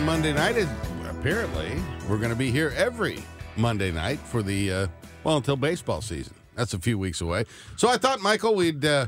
[0.00, 0.56] on Monday night.
[0.56, 0.68] and
[1.10, 1.70] Apparently,
[2.08, 3.18] we're going to be here every
[3.56, 4.86] Monday night for the uh,
[5.24, 6.34] well until baseball season.
[6.54, 7.44] That's a few weeks away.
[7.76, 9.06] So I thought, Michael, we'd uh,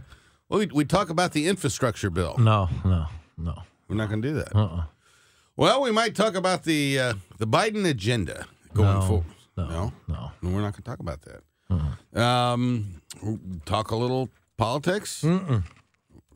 [0.49, 2.37] well, we'd, we'd talk about the infrastructure bill.
[2.39, 3.07] No, no,
[3.39, 3.63] no.
[3.89, 4.55] We're not going to do that.
[4.55, 4.85] Uh-uh.
[5.57, 9.27] Well, we might talk about the uh, the Biden agenda going No, forward.
[9.57, 10.31] no, no, no.
[10.43, 12.21] No, we're not going to talk about that.
[12.23, 15.23] Um, we'll talk a little politics.
[15.23, 15.63] Mm-mm.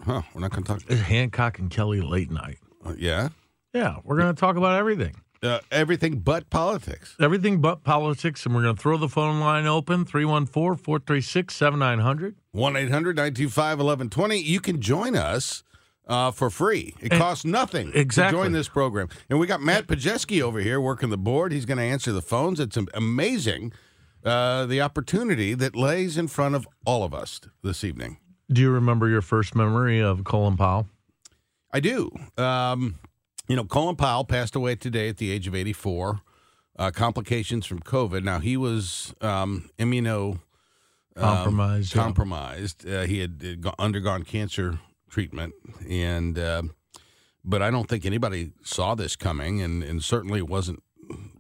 [0.03, 0.23] Huh?
[0.35, 0.83] We're not going to talk.
[0.89, 2.59] It's Hancock and Kelly late night.
[2.85, 3.29] Uh, yeah,
[3.77, 5.15] Yeah, we're going to talk about everything.
[5.43, 7.15] uh, everything but politics.
[7.21, 12.37] Everything but politics, and we're going to throw the phone line open 314 436 7900.
[12.53, 14.39] 1 800 925 1120.
[14.41, 15.63] You can join us
[16.09, 16.95] uh, for free.
[17.01, 18.39] It And- costs nothing Exactly.
[18.39, 19.09] to join this program.
[19.29, 21.53] And we got Matt Pajeski over here working the board.
[21.53, 22.59] He's going to answer the phones.
[22.61, 23.73] It's amazing
[24.25, 28.17] uh, the opportunity that lays in front of all of us this evening.
[28.51, 30.89] Do you remember your first memory of Colin Powell?
[31.73, 32.11] I do.
[32.39, 32.99] Um,
[33.49, 36.21] you know, Colin Powell passed away today at the age of 84.
[36.79, 38.23] Uh, complications from COVID.
[38.23, 40.41] Now, he was um, immuno
[41.17, 41.45] um,
[41.95, 42.99] Compromised, yeah.
[42.99, 45.55] Uh, he had go- undergone cancer treatment,
[45.89, 46.63] and uh,
[47.43, 50.83] but I don't think anybody saw this coming, and, and certainly it wasn't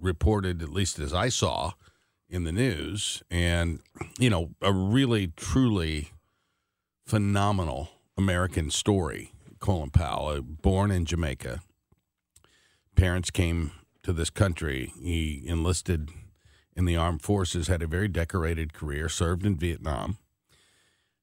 [0.00, 1.72] reported, at least as I saw
[2.30, 3.22] in the news.
[3.30, 3.80] And
[4.18, 6.12] you know, a really truly
[7.04, 9.32] phenomenal American story.
[9.58, 11.60] Colin Powell, uh, born in Jamaica,
[12.96, 14.92] parents came to this country.
[15.00, 16.10] He enlisted
[16.74, 20.18] in the armed forces, had a very decorated career, served in Vietnam,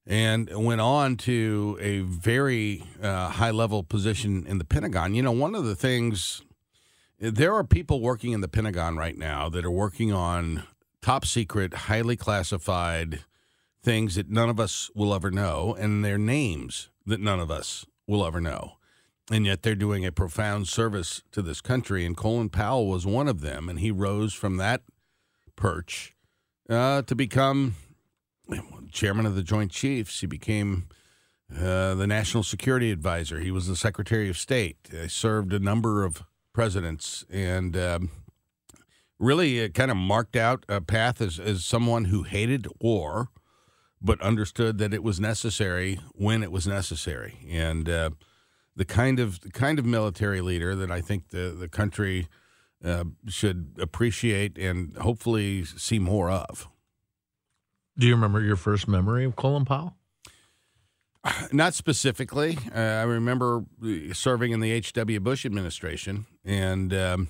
[0.05, 5.13] and went on to a very uh, high level position in the Pentagon.
[5.13, 6.41] You know, one of the things,
[7.19, 10.63] there are people working in the Pentagon right now that are working on
[11.01, 13.19] top secret, highly classified
[13.83, 17.85] things that none of us will ever know, and their names that none of us
[18.07, 18.73] will ever know.
[19.31, 22.05] And yet they're doing a profound service to this country.
[22.05, 23.69] And Colin Powell was one of them.
[23.69, 24.81] And he rose from that
[25.55, 26.13] perch
[26.69, 27.75] uh, to become
[28.91, 30.21] chairman of the Joint Chiefs.
[30.21, 30.87] He became
[31.51, 33.39] uh, the national security advisor.
[33.39, 34.77] He was the Secretary of State.
[34.91, 36.23] He served a number of
[36.53, 38.11] presidents and um,
[39.19, 43.29] really uh, kind of marked out a path as, as someone who hated war,
[44.01, 47.39] but understood that it was necessary when it was necessary.
[47.49, 48.11] And uh,
[48.75, 52.27] the kind of the kind of military leader that I think the the country
[52.83, 56.67] uh, should appreciate and hopefully see more of.
[57.97, 59.95] Do you remember your first memory of Colin Powell?
[61.51, 62.57] Not specifically.
[62.75, 63.65] Uh, I remember
[64.13, 65.19] serving in the H.W.
[65.19, 67.27] Bush administration, and um,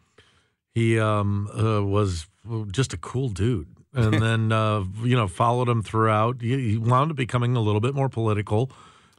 [0.74, 2.28] he um, uh, was
[2.72, 3.68] just a cool dude.
[3.94, 6.42] And then uh, you know followed him throughout.
[6.42, 8.72] He, he wound up becoming a little bit more political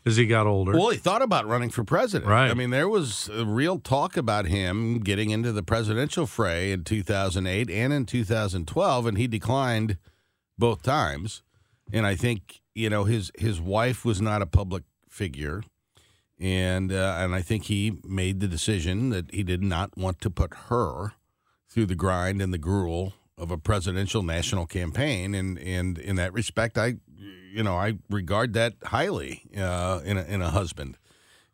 [0.06, 0.72] as he got older.
[0.72, 2.30] Well, he thought about running for president.
[2.30, 2.50] Right.
[2.50, 6.84] I mean, there was a real talk about him getting into the presidential fray in
[6.84, 9.98] 2008 and in 2012, and he declined
[10.60, 11.42] both times.
[11.92, 15.64] And I think you know his his wife was not a public figure,
[16.38, 20.30] and uh, and I think he made the decision that he did not want to
[20.30, 21.14] put her
[21.68, 25.34] through the grind and the gruel of a presidential national campaign.
[25.34, 26.96] And and in that respect, I
[27.52, 30.96] you know I regard that highly uh, in a, in a husband,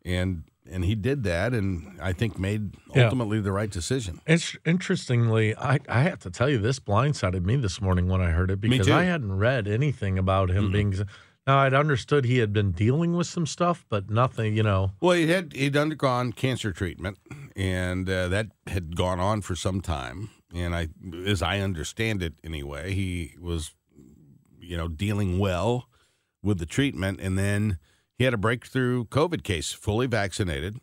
[0.05, 3.05] and and he did that, and I think made Yeah.
[3.05, 4.19] ultimately the right decision.
[4.25, 8.31] It's interestingly, I, I have to tell you, this blindsided me this morning when I
[8.31, 8.89] heard it because.
[8.89, 10.93] I hadn't read anything about him being.
[11.45, 14.91] Now I'd understood he had been dealing with some stuff, but nothing, you know.
[14.99, 17.17] Well, he had he'd undergone cancer treatment,
[17.55, 20.29] and uh, that had gone on for some time.
[20.53, 20.87] And I,
[21.25, 23.73] as I understand it, anyway, he was,
[24.59, 25.87] you know, dealing well
[26.41, 27.77] with the treatment, and then
[28.17, 30.79] he had a breakthrough COVID case, fully vaccinated.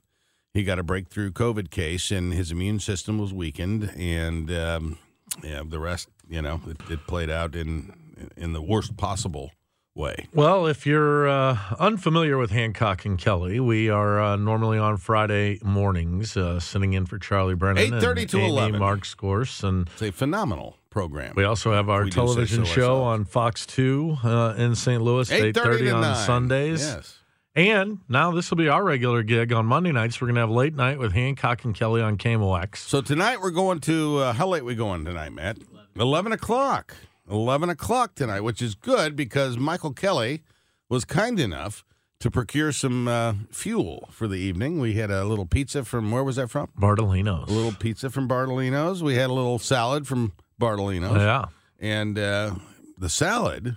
[0.52, 4.98] He got a breakthrough COVID case, and his immune system was weakened, and um,
[5.42, 7.92] yeah, the rest, you know, it, it played out in
[8.36, 9.50] in the worst possible
[9.96, 10.28] way.
[10.32, 15.58] Well, if you're uh, unfamiliar with Hancock and Kelly, we are uh, normally on Friday
[15.64, 18.78] mornings, uh, sitting in for Charlie Brennan, 8:30 to Amy 11.
[18.80, 21.34] Mark's course, and It's a phenomenal program.
[21.36, 23.06] we also have our We do say television so show ourselves.
[23.20, 25.02] on Fox Two uh, in St.
[25.02, 26.26] Louis, 8:30 eight thirty on 9.
[26.26, 26.80] Sundays.
[26.80, 27.18] Yes.
[27.56, 30.20] And now this will be our regular gig on Monday nights.
[30.20, 32.76] We're going to have late night with Hancock and Kelly on KMOX.
[32.78, 35.58] So tonight we're going to uh, how late we going tonight, Matt?
[35.96, 36.96] Eleven o'clock.
[37.30, 40.42] Eleven o'clock tonight, which is good because Michael Kelly
[40.88, 41.84] was kind enough
[42.18, 44.80] to procure some uh, fuel for the evening.
[44.80, 46.70] We had a little pizza from where was that from?
[46.78, 47.48] Bartolinos.
[47.48, 49.00] A little pizza from Bartolino's.
[49.02, 51.44] We had a little salad from Bartolino's, Yeah.
[51.78, 52.56] and uh,
[52.98, 53.76] the salad.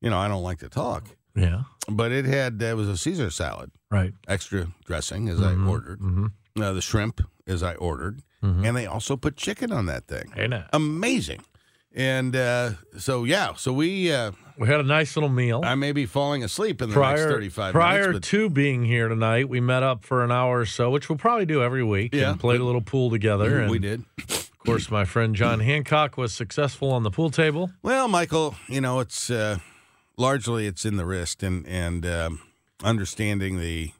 [0.00, 1.62] You know, I don't like to talk, Yeah.
[1.88, 4.12] but it had it was a Caesar salad, Right.
[4.28, 6.00] extra dressing as Mhm, I ordered.
[6.00, 6.30] mhm.
[6.60, 8.66] uh, the shrimp as I ordered, Mhm.
[8.66, 10.32] and they also put chicken on that thing.
[10.34, 10.66] Hey, now.
[10.72, 11.40] Amazing.
[11.94, 15.60] And uh, so yeah, so we uh, We had a nice little meal.
[15.64, 18.28] I may be falling asleep in the next prior thirty-five prior minutes.
[18.30, 21.44] to being here tonight, we met up for an hour or so, which we'll probably
[21.46, 22.30] do every week, Yeah.
[22.30, 23.60] and played a little pool together.
[23.60, 24.04] And we did.
[24.18, 27.70] Of course, my friend John Hancock was successful on the pool table.
[27.82, 29.58] Well, Michael, you know it's uh,
[30.16, 32.40] largely it's in the wrist and and um,
[32.84, 33.92] understanding the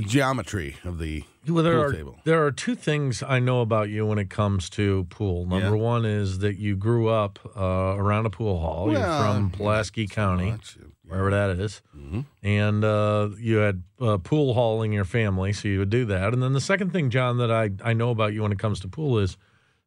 [0.00, 2.18] geometry of the Well, there pool are table.
[2.24, 5.46] there are two things I know about you when it comes to pool.
[5.46, 5.82] Number Yeah.
[5.82, 8.90] one is that you grew up uh, around a pool hall.
[8.92, 10.76] You're from Pulaski so County, much.
[11.04, 11.80] wherever that is.
[11.96, 12.26] Mhm.
[12.42, 16.32] and uh, you had uh, pool hall in your family, so you would do that.
[16.34, 18.78] And then the second thing, John, that I, I know about you when it comes
[18.80, 19.36] to pool is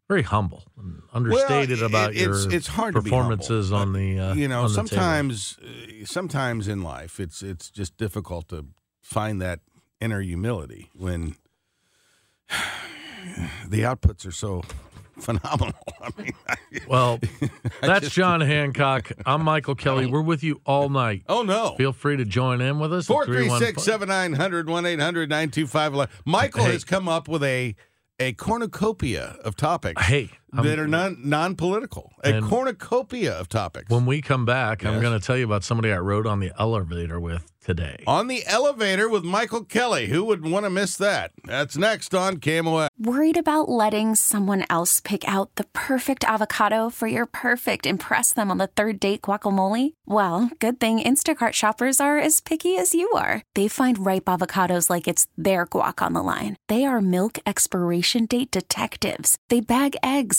[0.09, 3.81] very humble and understated Well, about it's- your it's hard performances humble.
[3.81, 4.87] on the uh, you know on the table.
[4.89, 8.65] sometimes uh, sometimes in life it's it's just difficult to
[9.01, 9.59] find that
[10.01, 11.35] inner humility when
[13.67, 14.63] the outputs are so
[15.19, 16.55] phenomenal i mean I-
[16.87, 17.19] Well,
[17.81, 19.11] that's just- John Hancock.
[19.25, 20.05] I'm Michael Kelly.
[20.07, 21.23] We're with you all night.
[21.29, 23.05] oh no Feel free to join in with us.
[23.05, 24.97] at 436 7900 1-800
[25.29, 26.71] 925 michael Hey.
[26.71, 27.75] has come up with a
[28.19, 30.03] a cornucopia of topics.
[30.03, 35.01] Hey, I'm- that are non non-political a cornucopia of topics When we come back, I'm
[35.01, 38.03] going to tell you about somebody I rode on the elevator with today.
[38.07, 42.37] on the elevator with michael kelly who would want to miss that that's next on
[42.37, 42.87] KMOX.
[42.97, 48.49] Worried about letting someone else pick out the perfect avocado for your perfect impress them
[48.51, 49.93] on the third date guacamole?
[50.05, 53.41] Well, good thing Instacart shoppers are as picky as you are.
[53.55, 56.55] They find ripe avocados like it's their guac on the line.
[56.67, 59.37] They are milk expiration date detectives.
[59.49, 60.38] They bag eggs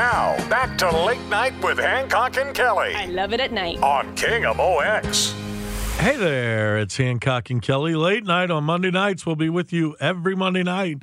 [0.00, 3.82] Now, back to Late Night with Hancock and Kelly I love it at night.
[3.82, 5.34] on King of OX.
[5.98, 7.94] Hey there, it's Hancock and Kelly.
[7.94, 9.26] Late night on Monday nights.
[9.26, 11.02] We'll be with you every Monday night.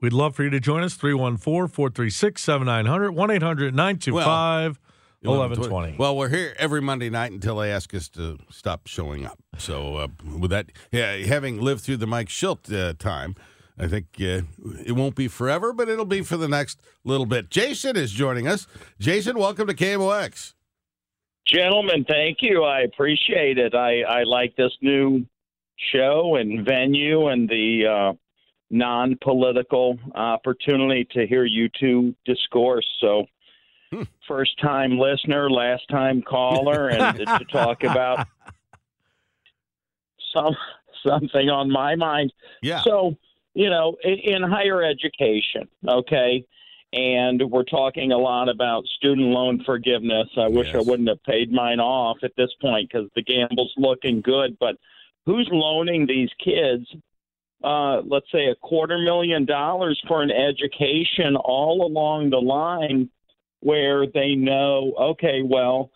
[0.00, 4.78] We'd love for you to join us 314 436 7900 1 800 925
[5.22, 5.96] 1120.
[5.98, 9.40] Well, we're here every Monday night until they ask us to stop showing up.
[9.58, 13.34] So, uh, with that, yeah, having lived through the Mike Shildt uh, time,
[13.78, 14.40] I think uh,
[14.84, 17.50] it won't be forever, but it'll be for the next little bit.
[17.50, 18.66] Jason is joining us.
[18.98, 20.54] Jason, welcome to KMOX.
[21.46, 22.64] Gentlemen, thank you.
[22.64, 23.74] I appreciate it.
[23.74, 25.26] I, I like this new
[25.92, 28.12] show and venue and the uh,
[28.70, 32.86] non political opportunity to hear you two discourse.
[33.00, 33.26] So,
[34.26, 38.26] first time listener, last time caller, and to talk about
[40.34, 40.56] some
[41.06, 42.32] something on my mind.
[42.62, 42.82] Yeah.
[42.82, 43.16] So,
[43.56, 46.44] you know, in, in higher education, okay,
[46.92, 50.28] and we're talking a lot about student loan forgiveness.
[50.36, 54.20] I wish I wouldn't have paid mine off at this point because the gamble's looking
[54.20, 54.58] good.
[54.60, 54.76] But
[55.24, 56.86] who's loaning these kids,
[57.64, 63.08] uh, let's say, a quarter million dollars for an education all along the line
[63.60, 65.90] where they know, okay, well,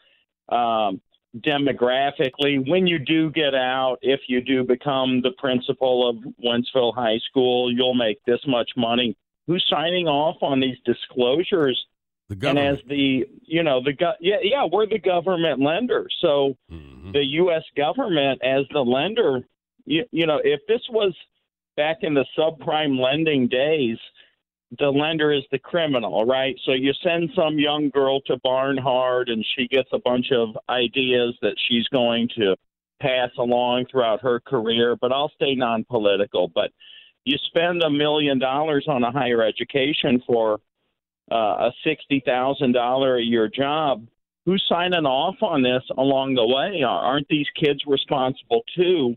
[0.48, 1.02] um,
[1.38, 7.18] demographically, when you do get out, if you do become the principal of Wentzville High
[7.28, 9.16] School, you'll make this much money.
[9.46, 11.84] Who's signing off on these disclosures?
[12.28, 12.78] The And government.
[12.80, 16.08] as the, you know, the go- yeah, yeah, we're the government lender.
[16.20, 17.12] So Mhm.
[17.12, 17.64] the U.S.
[17.76, 19.46] government as the lender,
[19.86, 21.12] you, you know, if this was
[21.76, 23.98] back in the subprime lending days,
[24.78, 26.54] the lender is the criminal, right?
[26.64, 31.36] So you send some young girl to Barnhart and she gets a bunch of ideas
[31.42, 32.54] that she's going to
[33.00, 36.48] pass along throughout her career, but I'll stay non political.
[36.48, 36.70] But
[37.24, 40.60] you spend a million dollars on a higher education for
[41.32, 44.06] uh, a $60,000 a year job
[44.46, 46.82] who's signing off on this along the way?
[46.82, 49.16] Aren't these kids responsible too?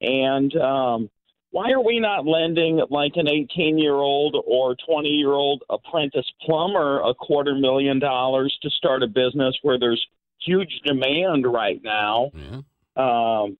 [0.00, 1.10] And um,
[1.50, 6.26] why are we not lending like an 18 year old or 20 year old apprentice
[6.42, 10.04] plumber a quarter million dollars to start a business where there's
[10.44, 12.30] huge demand right now?
[12.34, 12.60] Yeah.
[12.96, 13.56] Um,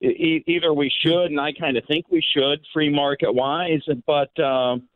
[0.00, 4.38] e- either we should, and I kind of think we should, free market wise, but
[4.42, 4.88] um,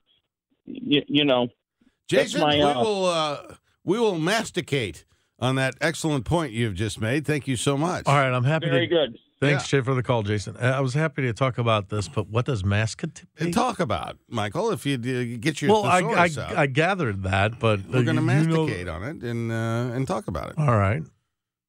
[0.67, 1.49] you, you know,
[2.09, 5.05] Jason, my, we uh, will uh, we will masticate
[5.39, 7.25] on that excellent point you've just made.
[7.25, 8.07] Thank you so much.
[8.07, 8.95] All right, I'm happy very to.
[8.95, 9.19] good.
[9.41, 10.57] Thanks, Jay, for the call, Jason.
[10.57, 14.19] Uh, I was happy to talk about this, but what does mascot And talk about
[14.29, 16.29] Michael if you uh, get your Well, I, I.
[16.63, 19.95] I gathered that, but We're going to uh, you know- masticate on it and uh,
[19.95, 20.59] and talk about it.
[20.59, 21.03] All right.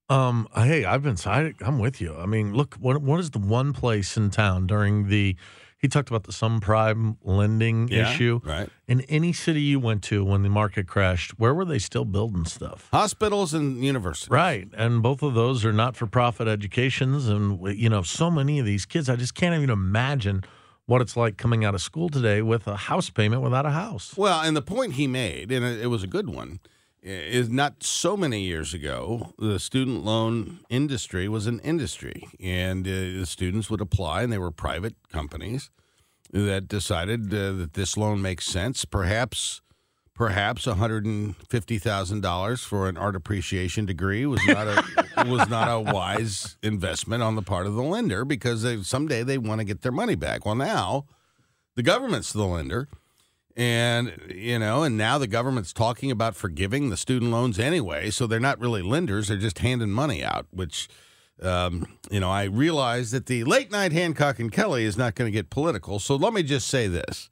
[0.09, 0.49] Um.
[0.53, 1.15] Hey, I've been.
[1.25, 2.13] I, I'm with you.
[2.17, 2.75] I mean, look.
[2.75, 5.37] What what is the one place in town during the
[5.81, 8.39] He talked about the subprime lending Yeah, issue.
[8.43, 8.69] right.
[8.87, 12.45] In any city you went to when the market crashed, where were they still building
[12.45, 12.87] stuff?
[12.93, 14.29] Hospitals and universities.
[14.29, 18.85] Right, and both of those are not-for-profit educations, and you know, so many of these
[18.85, 20.43] kids, I just can't even imagine
[20.85, 24.15] what it's like coming out of school today with a house payment without a house.
[24.15, 26.59] Well, and the point he made, and it was a good one,
[27.03, 32.91] is not so many years ago, the student loan industry was an industry, and uh,
[32.91, 35.71] the students would apply, and they were private companies
[36.31, 38.85] that decided uh, that this loan makes sense.
[38.85, 39.61] Perhaps,
[40.13, 45.25] perhaps one hundred and fifty thousand dollars for an art appreciation degree was not a
[45.27, 49.37] was not a wise investment on the part of the lender because they, someday they
[49.37, 50.45] want to get their money back.
[50.45, 51.05] Well, now
[51.75, 52.87] the government's the lender.
[53.57, 58.09] And, you know, and now the government's talking about forgiving the student loans anyway.
[58.09, 59.27] So they're not really lenders.
[59.27, 60.87] They're just handing money out, which,
[61.41, 65.27] um, you know, I realize that the late night Hancock and Kelly is not going
[65.27, 65.99] to get political.
[65.99, 67.29] So let me just say this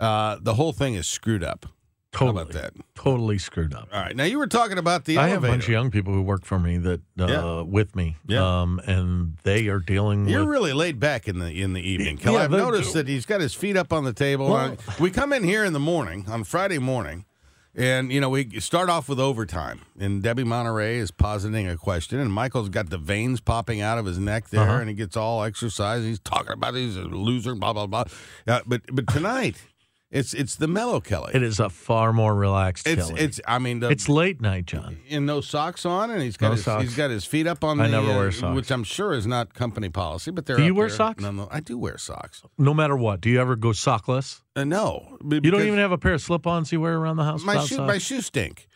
[0.00, 1.66] uh, the whole thing is screwed up.
[2.14, 2.72] How Totally, about that?
[2.94, 3.88] totally screwed up.
[3.92, 4.16] All right.
[4.16, 6.44] Now, you were talking about the I have a bunch of young people who work
[6.46, 7.60] for me that uh, Yeah.
[7.62, 8.62] with me, Yeah.
[8.62, 10.48] um, and they are dealing You're with.
[10.48, 12.36] really laid back in the in the evening, Kelly.
[12.36, 14.48] Yeah, I've noticed that he's got his feet up on the table.
[14.50, 17.26] Well- we come in here in the morning on Friday morning,
[17.74, 19.82] and you know we start off with overtime.
[20.00, 24.06] And Debbie Monterrey is positing a question, and Michael's got the veins popping out of
[24.06, 24.78] his neck there, Uh-huh.
[24.80, 26.04] and he gets all exercised.
[26.06, 28.04] He's talking about he's a loser, blah blah blah.
[28.46, 29.62] Uh, but but tonight,
[30.10, 31.32] it's it's the mellow Kelly.
[31.34, 33.20] it is a far more relaxed it's Kelly.
[33.20, 34.98] it's I mean the, it's late night, John.
[35.10, 36.82] and no socks on, and he's got No his, socks.
[36.84, 38.00] he's got his feet up on I the.
[38.00, 38.54] never uh, socks.
[38.56, 40.46] which I'm sure is not company policy, but.
[40.46, 40.96] Do you wear there.
[40.96, 41.22] socks?
[41.22, 42.42] No, no, I do wear socks.
[42.56, 44.40] No matter what, do you ever go sockless?
[44.56, 47.44] Uh, no, You don't even have a pair of slip-ons you wear around the house.
[47.44, 47.76] my without shoe.
[47.76, 47.86] socks?
[47.88, 48.66] My shoes stink.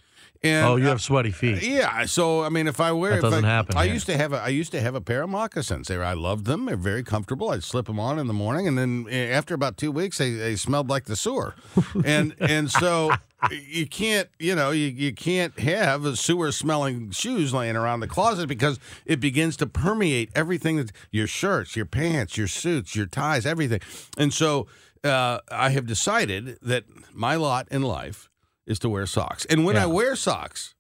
[0.45, 1.63] And, oh, you have sweaty feet.
[1.63, 3.95] Yeah, so I mean, if I wear, That if doesn't I, happen I here.
[3.95, 5.87] used to have a, I used to have a pair of moccasins.
[5.87, 6.65] They were, I loved them.
[6.65, 7.51] They're very comfortable.
[7.51, 10.33] I'd slip them on in the morning, and then eh, after about two weeks, they,
[10.33, 11.55] they smelled like the sewer,
[12.05, 13.13] and and so
[13.51, 18.09] you can't, you know, you, you can't have a sewer smelling shoes laying around the
[18.09, 23.07] closet because it begins to permeate everything that your shirts, your pants, your suits, your
[23.07, 23.81] ties, everything,
[24.19, 24.67] and so
[25.05, 28.29] uh, I have decided that my lot in life
[28.67, 30.75] is to wear socks, and when I wear socks.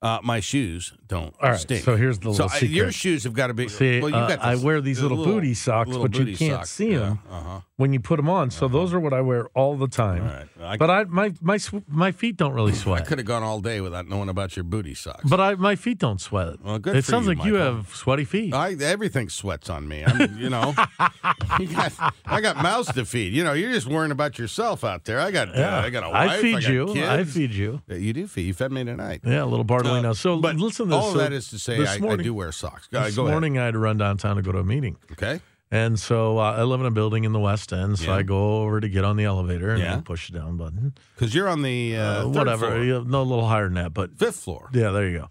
[0.00, 1.84] Uh, my shoes don't All right, stink.
[1.84, 3.68] so here's the so little I- your shoes have got to be.
[3.68, 6.54] See, well, uh, got I wear these the little, booty socks, little but you can't
[6.56, 6.70] socks.
[6.70, 7.60] see Yeah, them Uh-huh.
[7.82, 8.50] When you put them on.
[8.52, 10.22] So those are what I wear all the time.
[10.22, 10.48] All right.
[10.72, 13.02] I, But I my my sw- my feet don't really sweat.
[13.02, 15.24] I could have gone all day without knowing about your booty socks.
[15.28, 16.62] But I my feet don't sweat.
[16.62, 18.54] Well, good it sounds you, like you have sweaty feet.
[18.54, 20.04] I, everything sweats on me.
[20.06, 20.74] I'm, you know,
[21.58, 21.92] you got,
[22.24, 23.32] I got mouths to feed.
[23.32, 25.18] You know, you're just worrying about yourself out there.
[25.18, 26.30] I got, uh, I got a wife.
[26.30, 27.04] I feed got you.
[27.04, 27.82] I feed you.
[27.90, 28.46] Uh, You do feed.
[28.46, 29.22] You fed me tonight.
[29.24, 30.10] Yeah, a little Bartolino.
[30.10, 31.04] Uh, so but listen to this.
[31.04, 32.86] all So that is to say, I, I do wear socks.
[32.86, 33.32] Go, This go ahead.
[33.34, 34.96] morning I had to run downtown to go to a meeting.
[35.12, 35.40] Okay.
[35.72, 38.16] And so uh, I live in a building in the West End, so Yeah.
[38.18, 40.00] I go over to get on the elevator and Yeah.
[40.04, 40.92] Push the down button.
[41.14, 43.04] Because you're on the uh, Uh, whatever, floor.
[43.04, 44.68] no, a little higher than that, but fifth floor.
[44.74, 45.28] yeah, there you go.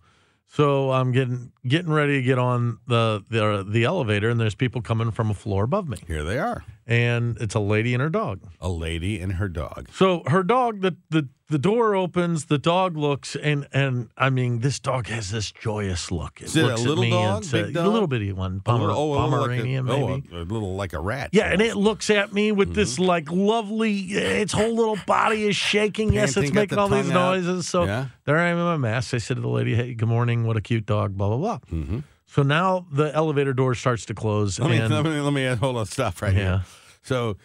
[0.47, 4.81] So I'm getting getting ready to get on the the the elevator, and there's people
[4.81, 6.65] coming from a floor above me, Here they are.
[6.85, 8.41] and it's a lady and her dog.
[8.59, 9.87] A lady and her dog.
[9.93, 14.61] So her dog, the the the door opens, the dog looks, and and I mean,
[14.61, 16.41] this dog has this joyous look.
[16.41, 18.31] It Is it a looks at little me dog, and says- big a little bitty
[18.33, 20.23] one, A Pomer- oh, Pomeranian like a, maybe.
[20.33, 21.29] Oh, a, a little like a rat.
[21.33, 23.99] Yeah, and it looks at me with this like lovely.
[23.99, 26.11] Its whole little body is shaking.
[26.13, 27.13] yes, Panting, it's got making all these out.
[27.13, 27.67] noises.
[27.67, 28.05] So Yeah.
[28.25, 29.13] there I am in my mask.
[29.13, 30.47] I said to the lady, "Hey, good morning.
[30.47, 31.59] What a cute dog." Blah blah blah.
[31.71, 31.99] Mm-hmm.
[32.27, 35.45] So now the elevator door starts to close, Let me, and let me let me
[35.55, 35.85] hold on.
[35.85, 36.39] Stop right Yeah.
[36.39, 36.63] here.
[37.03, 37.35] So,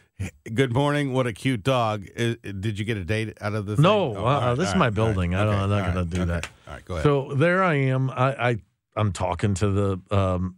[0.55, 1.13] good morning.
[1.13, 2.07] What a cute dog.
[2.17, 3.79] Did you get a date out of this?
[3.79, 5.15] No, Oh, uh, right, this is my right, all right.
[5.15, 5.35] building.
[5.35, 6.25] I don't- Okay, I'm not gonna right, do okay.
[6.27, 6.49] that.
[6.67, 7.05] All right, go ahead.
[7.05, 8.11] so there I am.
[8.11, 8.57] I, I
[8.97, 10.57] I'm talking to the um,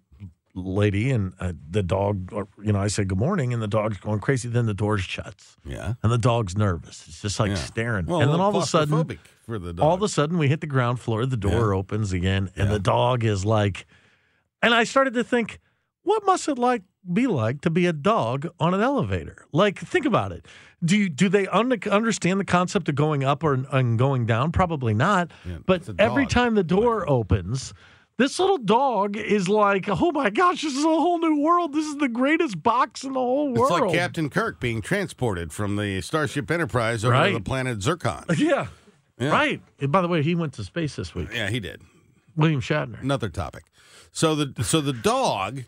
[0.55, 2.33] lady and uh, the dog.
[2.33, 4.49] Or, you know, I say good morning, and the dog's going crazy.
[4.49, 5.95] Then the door shuts, yeah.
[6.03, 7.05] and the dog's nervous.
[7.09, 7.55] It's just like yeah.
[7.57, 8.07] staring.
[8.07, 9.85] Well, and then all of a sudden, claustrophobic for the dog.
[9.85, 12.75] all of a sudden we hit the ground floor the door opens again and Yeah.
[12.75, 13.87] the dog is like
[14.61, 15.59] and i started to think
[16.03, 20.05] what must it like be like to be a dog on an elevator like think
[20.07, 20.47] about it
[20.85, 24.53] do you, do they un- understand the concept of going up or and going down
[24.53, 27.73] probably not Yeah, but every time the door opens
[28.17, 31.73] this little dog is like, oh my gosh, this is a whole new world.
[31.73, 33.71] This is the greatest box in the whole world.
[33.71, 37.29] It's like Captain Kirk being transported from the Starship Enterprise over Right.
[37.29, 38.25] to the planet Zircon.
[38.37, 38.67] Yeah.
[39.21, 39.31] Yeah.
[39.31, 39.63] Right.
[39.81, 41.29] And by the way, he went to space this week.
[41.33, 41.81] Yeah, he did.
[42.35, 43.01] William Shatner.
[43.01, 43.63] Another topic.
[44.11, 45.63] So the so the dog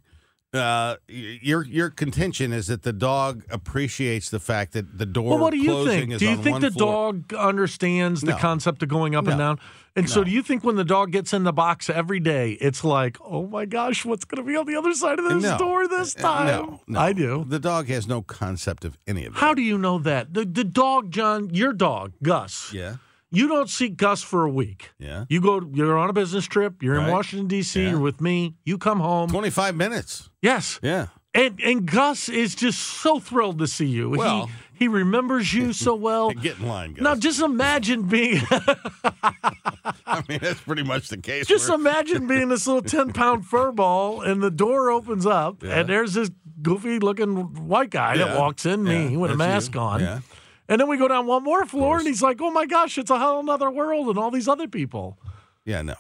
[0.53, 5.39] Uh, your your contention is that the dog appreciates the fact that the door Well,
[5.39, 6.19] what do you think?
[6.19, 7.13] Do you think the floor.
[7.13, 8.37] dog understands the No.
[8.37, 9.61] concept of going up and down?
[9.95, 12.83] And so, do you think when the dog gets in the box every day, it's
[12.83, 15.57] like, oh my gosh, what's going to be on the other side of this No.
[15.59, 16.47] door this Uh, time?
[16.47, 17.45] No, no, I do.
[17.49, 19.39] The dog has no concept of any of that.
[19.41, 20.35] How do you know that?
[20.35, 22.97] The, the dog, John, your dog, Gus, Yeah,
[23.31, 24.91] you don't see Gus for a week.
[24.99, 25.25] yeah.
[25.29, 27.91] You go, you're on a business trip, you're in Washington, D.C., Yeah.
[27.91, 29.29] you're with me, you come home.
[29.31, 30.29] Twenty five minutes.
[30.43, 30.79] Yes.
[30.83, 31.09] Yeah.
[31.33, 34.11] And, and Gus is just so thrilled to see you.
[34.11, 36.31] Well- he, he remembers you so well.
[36.33, 37.03] Get in line, guys.
[37.05, 38.43] Now, just imagine being.
[38.51, 41.47] I mean, that's pretty much the case.
[41.47, 45.63] Just We're- imagine being this little 10 pound fur ball and the door opens up
[45.63, 45.81] Yeah.
[45.81, 46.31] and there's this
[46.63, 47.37] goofy looking
[47.69, 49.81] white guy that walks in, me Yeah, with a mask you.
[49.81, 50.23] on.
[50.71, 53.11] And then we go down one more floor and he's like, oh my gosh, it's
[53.11, 55.19] a whole other world and all these other people.
[55.67, 55.97] Yeah, no.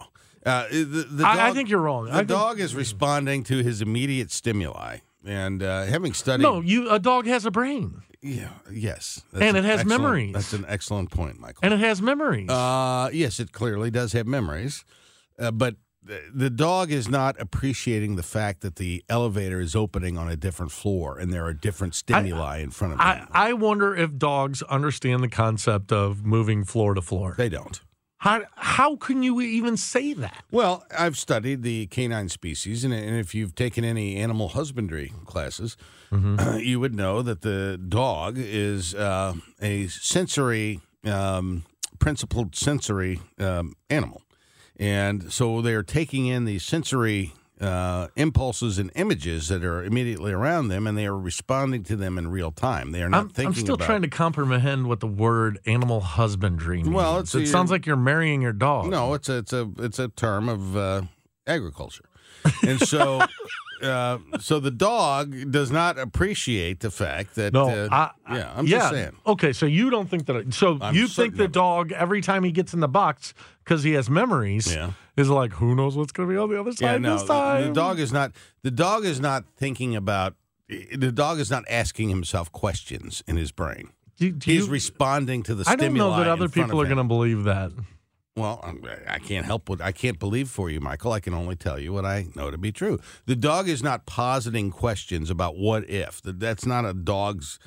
[0.46, 2.06] Uh, the, the I- I think you're wrong.
[2.06, 6.44] The I think- dog is responding to his immediate stimuli, and uh, having studied.
[6.44, 8.48] No, you a dog has a brain Yeah.
[8.72, 9.22] Yes.
[9.34, 10.32] And an it has memories.
[10.32, 11.60] That's an excellent point, Michael.
[11.62, 12.48] and it has memories.
[12.48, 14.84] Uh, yes, it clearly does have memories,
[15.38, 20.16] uh, but the, the dog is not appreciating the fact that the elevator is opening
[20.16, 23.28] on a different floor and there are different stimuli in front of I, them.
[23.32, 27.34] I wonder if dogs understand the concept of moving floor to floor.
[27.36, 27.80] they don't.
[28.18, 30.44] How, how can you even say that?
[30.50, 35.78] Well, I've studied the canine species, and, and if you've taken any animal husbandry classes,
[36.12, 36.58] Mm-hmm.
[36.60, 41.64] you would know that the dog is uh, a sensory, um,
[41.98, 44.22] principled sensory um, animal.
[44.80, 50.68] And so they're taking in the sensory uh, impulses and images that are immediately around
[50.68, 52.92] them, and they are responding to them in real time.
[52.92, 56.00] They are not I'm, thinking I'm still about trying to comprehend what the word animal
[56.00, 56.88] husbandry means.
[56.88, 58.86] Well, it's it your- sounds like you're marrying your dog.
[58.86, 61.02] No, it's a it's a it's a term of uh,
[61.46, 62.06] agriculture,
[62.66, 63.20] and so
[63.82, 67.52] uh, so the dog does not appreciate the fact that.
[67.52, 68.78] No, uh, I, yeah, I'm yeah.
[68.78, 69.12] just saying.
[69.26, 70.52] Okay, so you don't think that?
[70.54, 73.92] So I'm you think the dog every time he gets in the box because he
[73.92, 74.92] has memories Yeah.
[75.16, 77.22] is like, who knows what's going to be on the other Yeah, side no, this
[77.22, 77.66] the, time?
[77.68, 78.32] the dog is not.
[78.62, 80.34] The dog is not thinking about.
[80.68, 83.90] The dog is not asking himself questions in his brain.
[84.18, 86.98] Do, do He's you- responding to the I don't know that other people are going
[86.98, 87.72] to believe that.
[88.36, 88.80] Well, I'm-
[89.26, 91.12] can't help what I can't believe for you, Michael.
[91.12, 92.98] I can only tell you what I know to be true.
[93.26, 96.20] The dog is not positing questions about what if.
[96.24, 97.58] That's not a dog's.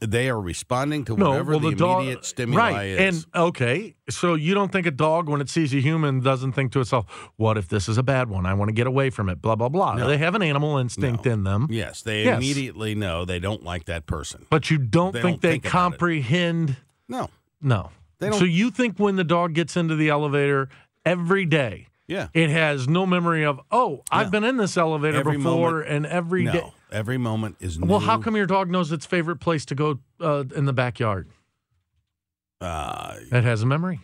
[0.00, 2.84] They are responding to No, whatever well, the, the, dog, immediate stimuli right?
[2.86, 3.24] is.
[3.24, 6.72] And okay, so you don't think a dog, when it sees a human, doesn't think
[6.72, 7.06] to itself,
[7.36, 8.44] "What if this is a bad one?
[8.44, 9.94] I want to get away from it." Blah blah blah.
[9.94, 10.08] No.
[10.08, 11.32] They have an animal instinct No.
[11.32, 12.38] in them, yes, they Yes.
[12.38, 14.46] immediately know they don't like that person.
[14.50, 16.78] but you don't They think don't they think comprehend.
[17.08, 17.30] No.
[17.60, 17.90] No.
[18.30, 20.68] So you think when the dog gets into the elevator
[21.04, 22.28] every day, Yeah.
[22.34, 26.06] it has no memory of, "Oh, I've been in this elevator Every before," moment- and
[26.06, 26.52] every day.
[26.52, 26.74] no.
[26.90, 27.86] Every moment is new.
[27.86, 31.28] Well, how come your dog knows its favorite place to go uh, in the backyard?
[32.60, 34.00] Uh, It has a memory.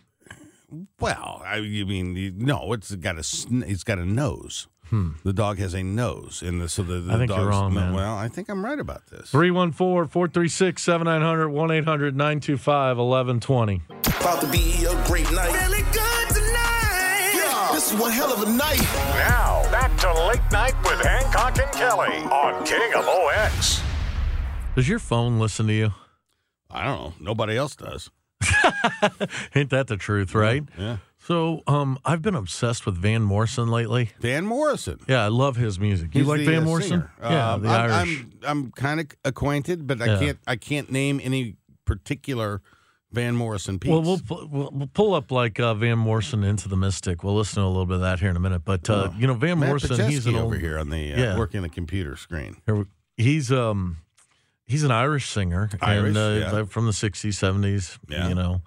[0.99, 2.73] well, I you mean you, no?
[2.73, 3.21] It's got a
[3.67, 4.69] it's got a nose.
[4.91, 7.11] The dog has a nose, and the, so the, the Hmm.
[7.11, 7.93] I think you're dog's- wrong, man.
[7.93, 9.31] Well, I think I'm right about this.
[9.31, 13.83] 314 436 7900 1 800 925 1120.
[14.21, 15.51] About to be a great night.
[15.53, 17.33] Feeling good tonight.
[17.35, 17.71] Yeah.
[17.75, 18.81] This is one hell of a night.
[19.29, 23.83] Now, back to Late Night with Hancock and Kelly on King of OX.
[24.75, 25.93] Does your phone listen to you?
[26.71, 27.15] I don't know.
[27.21, 28.11] Nobody else does.
[29.55, 30.63] Ain't that the truth, right?
[30.79, 30.99] Yeah.
[31.29, 34.13] So, um, I've been obsessed with Van Morrison lately.
[34.19, 34.99] Van Morrison.
[35.07, 36.15] Yeah, I love his music.
[36.15, 36.91] You He's like the, Van uh, Morrison?
[37.03, 37.13] singer.
[37.21, 38.21] Yeah, Um, the I'm, Irish.
[38.21, 40.19] I'm I'm kind of acquainted, but I Yeah.
[40.21, 42.63] can't I can't name any particular
[43.13, 43.91] Van Morrison piece.
[43.91, 47.23] well, we'll, pu- we'll we'll pull up like uh, Van Morrison into the Mystic.
[47.23, 48.65] We'll listen to a little bit of that here in a minute.
[48.65, 51.19] But uh, you know, Van Matt Morrison, he's an old, over here on the uh,
[51.21, 51.37] Yeah.
[51.37, 52.57] working the computer screen.
[52.65, 52.85] Here we-
[53.19, 53.99] He's um
[54.65, 56.65] he's an Irish singer Irish, and uh, yeah.
[56.65, 57.99] from the '60s, '70s.
[58.09, 58.29] Yeah.
[58.31, 58.63] You know,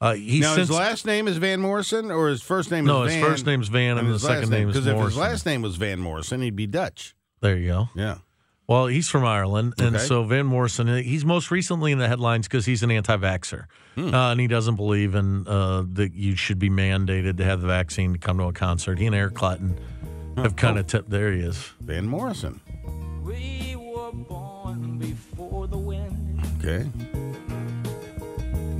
[0.00, 3.02] uh, he's now, since, his last name is Van Morrison, or his first name no,
[3.04, 3.20] is Van?
[3.20, 3.30] No, his Van?
[3.32, 4.82] first name's Van and, the his second last name is Morrison.
[4.84, 7.14] Because if his last name was Van Morrison, he'd be Dutch.
[7.40, 7.88] there you go.
[7.94, 8.18] Yeah.
[8.66, 10.04] Well, he's from Ireland, and Okay.
[10.04, 13.64] so Van Morrison, he's most recently in the headlines because he's an anti-vaxxer,
[13.96, 14.14] Hmm.
[14.14, 17.66] uh, and he doesn't believe in uh, that you should be mandated to have the
[17.66, 19.00] vaccine to come to a concert.
[19.00, 19.76] He and Eric Clapton
[20.36, 21.10] have kind of tipped.
[21.10, 21.70] There he is.
[21.80, 22.60] Van Morrison.
[23.24, 26.88] We were born before the wind, Okay.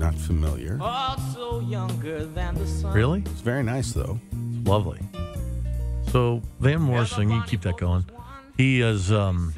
[0.00, 0.78] Not familiar.
[0.80, 2.94] also younger than the sun.
[2.94, 4.18] Really, It's very nice though.
[4.32, 5.00] it's lovely.
[6.10, 8.04] So Van Morrison, you keep that going.
[8.56, 9.54] He is, um,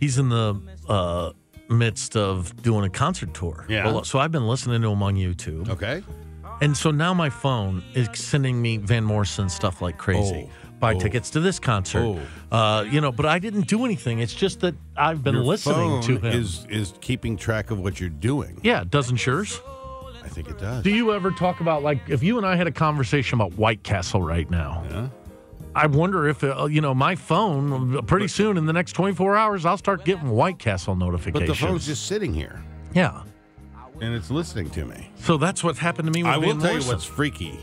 [0.00, 1.32] he's in the uh,
[1.68, 3.64] midst of doing a concert tour.
[3.68, 4.02] Yeah.
[4.02, 5.68] So I've been listening to him on YouTube.
[5.70, 6.02] Okay.
[6.60, 10.50] And so now my phone is sending me Van Morrison stuff like crazy.
[10.50, 10.67] Oh.
[10.80, 12.18] Buy tickets to this concert.
[12.50, 12.56] Oh.
[12.56, 14.20] Uh, you know, but I didn't do anything.
[14.20, 16.26] It's just that I've been Your listening to him.
[16.26, 18.60] Is is keeping track of what you're doing?
[18.62, 19.60] yeah, doesn't yours?
[20.24, 20.84] I think it does.
[20.84, 23.82] Do you ever talk about like if you and I had a conversation about White
[23.82, 24.84] Castle right now?
[24.90, 25.08] Yeah.
[25.74, 28.02] I wonder if uh, you know my phone.
[28.06, 31.48] Pretty soon, in the next 24 hours, I'll start getting White Castle notifications.
[31.48, 32.62] But the phone's just sitting here
[32.92, 33.22] yeah.
[34.00, 35.10] and it's listening to me.
[35.18, 36.22] So that's what happened to me.
[36.22, 37.58] With I will Van tell you what's freaky.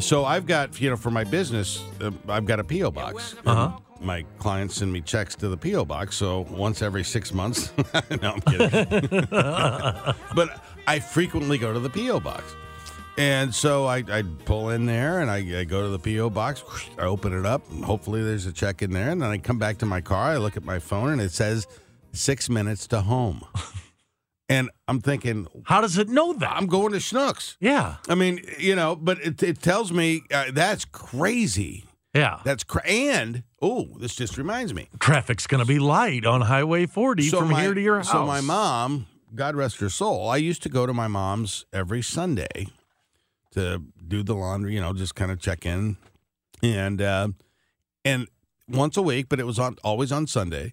[0.00, 3.36] So I've got, you know, for my business, uh, I've got a PO box.
[3.44, 3.78] Uh-huh.
[4.00, 6.16] My clients send me checks to the PO box.
[6.16, 7.72] So once every six months.
[8.22, 9.28] no, I'm kidding.
[9.30, 12.54] but I frequently go to the PO box,
[13.18, 16.64] and so I, I pull in there and I, I go to the PO box.
[16.98, 19.10] I open it up, and hopefully there's a check in there.
[19.10, 20.30] And then I come back to my car.
[20.30, 21.66] I look at my phone, and it says
[22.12, 23.44] six minutes to home.
[24.50, 26.56] And I'm thinking, How does it know that?
[26.56, 27.56] I'm going to Schnucks.
[27.60, 27.96] yeah.
[28.08, 31.84] I mean, you know, but it, it tells me uh, that's crazy.
[32.12, 32.40] Yeah.
[32.44, 34.88] That's cra- and oh, this just reminds me.
[34.98, 38.10] Traffic's going to be light on Highway 40 from my, here to your house.
[38.10, 42.02] So my mom, God rest her soul, I used to go to my mom's every
[42.02, 42.66] Sunday
[43.52, 44.74] to do the laundry.
[44.74, 45.96] You know, just kind of check in,
[46.60, 47.28] and uh,
[48.04, 48.26] and
[48.68, 50.72] once a week, but it was on always on Sunday.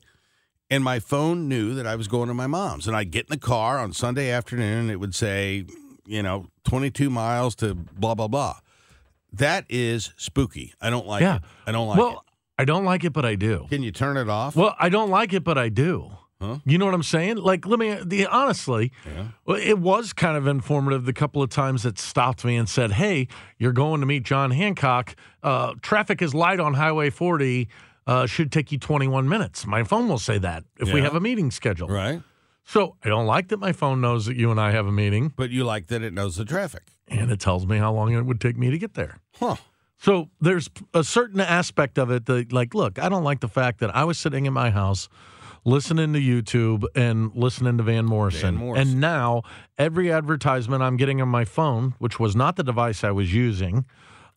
[0.69, 3.29] And my phone knew that I was going to my mom's, and I'd get in
[3.29, 5.65] the car on Sunday afternoon, and it would say,
[6.05, 8.57] you know, 22 miles to blah blah blah.
[9.31, 10.73] That is spooky.
[10.81, 11.37] I don't like Yeah.
[11.37, 11.41] it.
[11.67, 12.17] I don't like well, it.
[12.59, 13.67] I don't like it, but I do.
[13.69, 14.55] Can you turn it off?
[14.55, 16.11] Well, I don't like it, but I do.
[16.41, 16.57] Huh?
[16.65, 17.37] You know what I'm saying?
[17.37, 19.27] Like, let me the honestly, Yeah.
[19.45, 22.91] well, it was kind of informative the couple of times it stopped me and said,
[22.93, 23.27] "Hey,
[23.57, 25.15] you're going to meet John Hancock.
[25.41, 27.67] Uh, traffic is light on Highway 40.
[28.07, 31.19] Uh, should take you 21 minutes." My phone will say that if we have a
[31.19, 31.91] meeting scheduled.
[31.91, 32.21] right.
[32.63, 35.31] So I don't like that my phone knows that you and I have a meeting,
[35.35, 36.83] But you like that it knows the traffic.
[37.07, 39.19] and it tells me how long it would take me to get there.
[39.39, 39.55] Huh.
[39.97, 43.79] So there's a certain aspect of it that, like, look, I don't like the fact
[43.79, 45.07] that I was sitting in my house
[45.63, 48.55] listening to YouTube and listening to Van Morrison.
[48.55, 48.89] Morrison.
[48.89, 49.43] And now
[49.77, 53.85] every advertisement I'm getting on my phone, which was not the device I was using,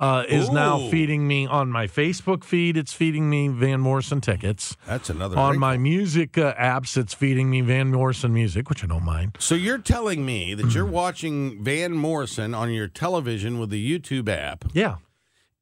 [0.00, 2.76] uh, is now feeding me on my Facebook feed.
[2.76, 4.76] It's feeding me Van Morrison tickets.
[4.86, 8.86] That's another On my music uh, apps, it's feeding me Van Morrison music, which I
[8.86, 9.36] don't mind.
[9.38, 14.28] So you're telling me that you're watching Van Morrison on your television with the YouTube
[14.28, 14.96] app, Yeah.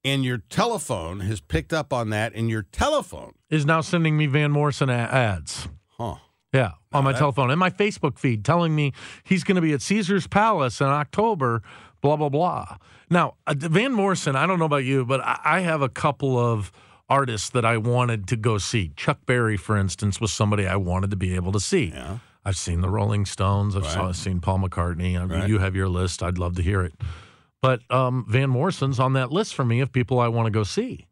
[0.05, 4.27] and your telephone has picked up on that, and your telephone, Is now sending me
[4.27, 5.69] Van Morrison ads.
[5.99, 6.15] huh?
[6.55, 9.83] Yeah, on my telephone and my Facebook feed telling me he's going to be at
[9.83, 11.61] Caesar's Palace in October,
[12.01, 12.77] blah, blah, blah.
[13.11, 16.73] Now, uh, Van Morrison, I don't know about you, but I, have a couple of
[17.09, 18.93] artists that I wanted to go see.
[18.97, 21.87] Chuck Berry, for instance, was somebody I wanted to be able to see.
[21.87, 22.19] Yeah.
[22.45, 25.19] I've seen the Rolling Stones, I've saw, seen Paul McCartney.
[25.19, 25.49] I mean, Right.
[25.49, 26.23] You have your list.
[26.23, 26.95] I'd love to hear it.
[27.61, 30.63] But um, Van Morrison's on that list for me of people I want to go
[30.63, 31.07] see.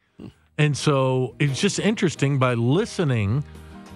[0.59, 3.45] And so it's just interesting by listening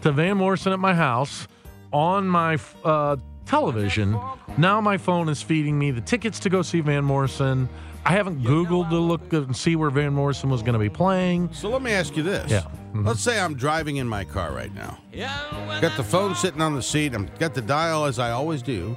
[0.03, 1.49] to Van Morrison at my house
[1.93, 4.19] on my uh, television.
[4.57, 7.69] Now my phone is feeding me the tickets to go see Van Morrison.
[8.05, 11.51] I haven't Googled to look and see where Van Morrison was going to be playing.
[11.53, 12.51] So let me ask you this.
[12.51, 12.63] Yeah.
[12.95, 13.07] Mhm.
[13.07, 14.99] Let's say I'm driving in my car right now.
[15.13, 17.15] Yeah got the phone sitting on the seat.
[17.15, 18.95] I'm got the dial as I always do,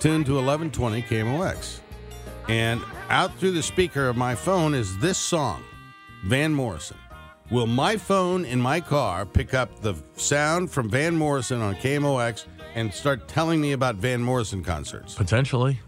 [0.00, 1.80] tuned to 1120 KMOX,
[2.48, 5.62] and out through the speaker of my phone is this song,
[6.24, 6.96] Van Morrison.
[7.50, 12.44] Will my phone in my car pick up the sound from Van Morrison on KMOX
[12.76, 15.14] and start telling me about Van Morrison concerts?
[15.14, 15.80] Potentially.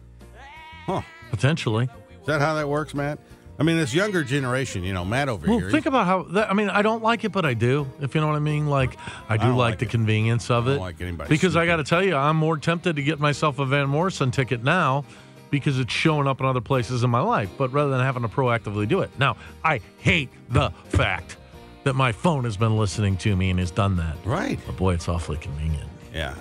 [0.87, 1.03] Huh?
[1.31, 1.85] Potentially.
[2.21, 3.19] Is that how that works, Matt?
[3.61, 5.71] I mean, this younger generation, you know, Matt over Well, here.
[5.71, 6.49] think about how that.
[6.51, 7.91] I mean, I don't like it, but I do.
[8.01, 8.69] If you know what I mean.
[8.69, 8.97] Like,
[9.29, 9.91] I do don't like, like the it.
[9.91, 10.75] convenience of I it.
[10.75, 13.59] don't like anybody because I got to tell you, I'm more tempted to get myself
[13.59, 15.05] a Van Morrison ticket now
[15.51, 17.51] because it's showing up in other places in my life.
[17.59, 21.37] But rather than having to proactively do it, now I hate the fact
[21.83, 24.17] that my phone has been listening to me and has done that.
[24.25, 24.59] right.
[24.67, 25.89] But boy, it's awfully convenient.
[26.13, 26.35] Yeah,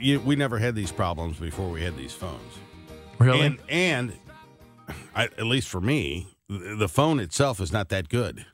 [0.00, 2.52] you, we never had these problems before we had these phones.
[3.18, 3.40] Really?
[3.46, 4.12] And and
[5.14, 8.46] I, at least for me, the phone itself is not that good.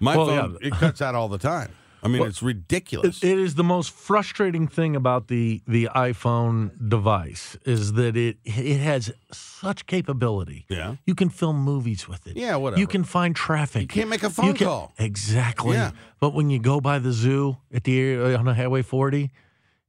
[0.00, 0.68] My Well, phone yeah.
[0.68, 1.70] it cuts out all the time.
[2.04, 3.22] I mean, Well, it's ridiculous.
[3.22, 8.80] It- is the most frustrating thing about the the iPhone device is that it it
[8.80, 10.66] has such capability.
[10.68, 10.96] Yeah.
[11.06, 12.36] you can film movies with it.
[12.36, 12.80] Yeah, whatever.
[12.80, 13.82] You can find traffic.
[13.82, 14.92] You can't make a phone can- call.
[14.98, 15.76] Exactly.
[15.76, 15.92] Yeah.
[16.18, 19.30] But when you go by the zoo at the uh, on the Highway 40,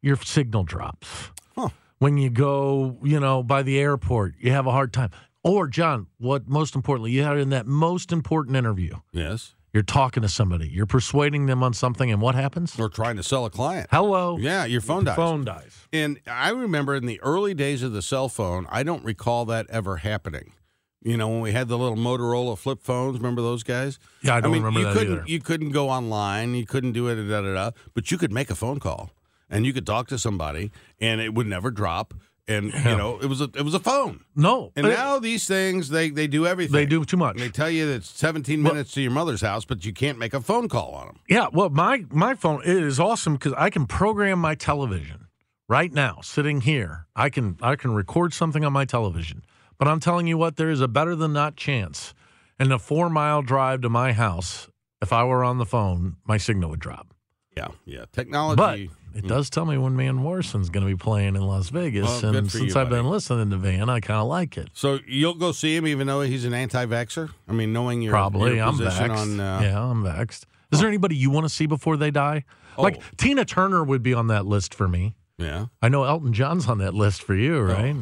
[0.03, 1.31] your signal drops.
[1.55, 1.69] Huh.
[1.97, 5.09] When you go, you know, by the airport, you have a hard time.
[5.43, 8.95] Or John, what most importantly, you had in that most important interview.
[9.11, 10.67] yes, You're talking to somebody.
[10.69, 12.79] You're persuading them on something, and what happens?
[12.79, 13.87] or trying to sell a client.
[13.91, 14.37] Hello.
[14.37, 15.15] Yeah, your phone dies.
[15.15, 15.87] Phone dies.
[15.91, 19.65] And I remember in the early days of the cell phone, I don't recall that
[19.69, 20.53] ever happening.
[21.01, 23.99] You know, when we had the little Motorola flip phones, remember those guys?
[24.21, 25.23] Yeah, I don't mean, remember you that couldn't, either.
[25.27, 28.49] You couldn't go online, you couldn't do it, da, da, da, but you could make
[28.49, 29.11] a phone call
[29.53, 32.13] and you could talk to somebody and it would never drop.
[32.45, 34.19] And you know, it was a it was a phone.
[34.35, 36.73] No, And now these things they they do everything.
[36.73, 37.35] they do too much.
[37.35, 40.17] And they tell you that it's 17 minutes to your mother's house, but you can't
[40.19, 41.19] make a phone call on them.
[41.29, 45.27] Yeah, well, my my phone it is awesome because I can program my television
[45.69, 47.07] right now, sitting here.
[47.15, 49.45] I can I can record something on my television.
[49.77, 52.13] But I'm telling you what, there is a better than not chance.
[52.59, 54.67] In a four mile drive to my house,
[55.01, 57.13] if I were on the phone, my signal would drop.
[57.55, 58.03] Yeah, yeah.
[58.11, 58.57] Technology.
[58.89, 62.05] But it does tell me when Van Morrison's going to be playing in Las Vegas,
[62.23, 64.69] Well, and since you, I've been listening to Van, I kind of like it.
[64.73, 67.29] So you'll go see him even though he's an anti-vaxxer?
[67.47, 69.21] I mean, knowing your, Probably, your I'm position vexed.
[69.23, 70.45] on uh, yeah, I'm vexed.
[70.71, 72.45] Is there anybody you want to see before they die?
[72.77, 73.03] Like Oh.
[73.17, 75.13] Tina Turner would be on that list for me.
[75.37, 75.67] yeah.
[75.81, 77.95] I know Elton John's on that list for you, right?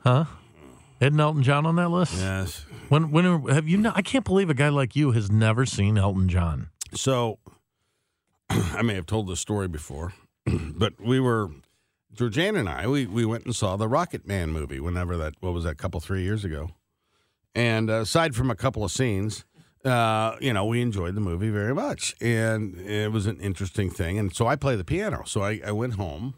[0.00, 0.24] Huh?
[1.00, 2.14] Isn't Elton John on that list?
[2.18, 2.64] Yes.
[2.88, 3.76] When when have you?
[3.78, 6.68] Not, I can't believe a guy like you has never seen Elton John.
[6.94, 7.38] So
[8.50, 10.12] I may have told this story before,
[10.76, 11.50] but we were
[12.12, 15.52] Georgiana and I we we went and saw the Rocket Man movie whenever that what
[15.52, 16.70] was that couple three years ago,
[17.54, 19.44] and uh, aside from a couple of scenes.
[19.84, 24.18] Uh, you know, we enjoyed the movie very much, and it was an interesting thing.
[24.18, 25.22] And so I play the piano.
[25.26, 26.34] So I, I went home,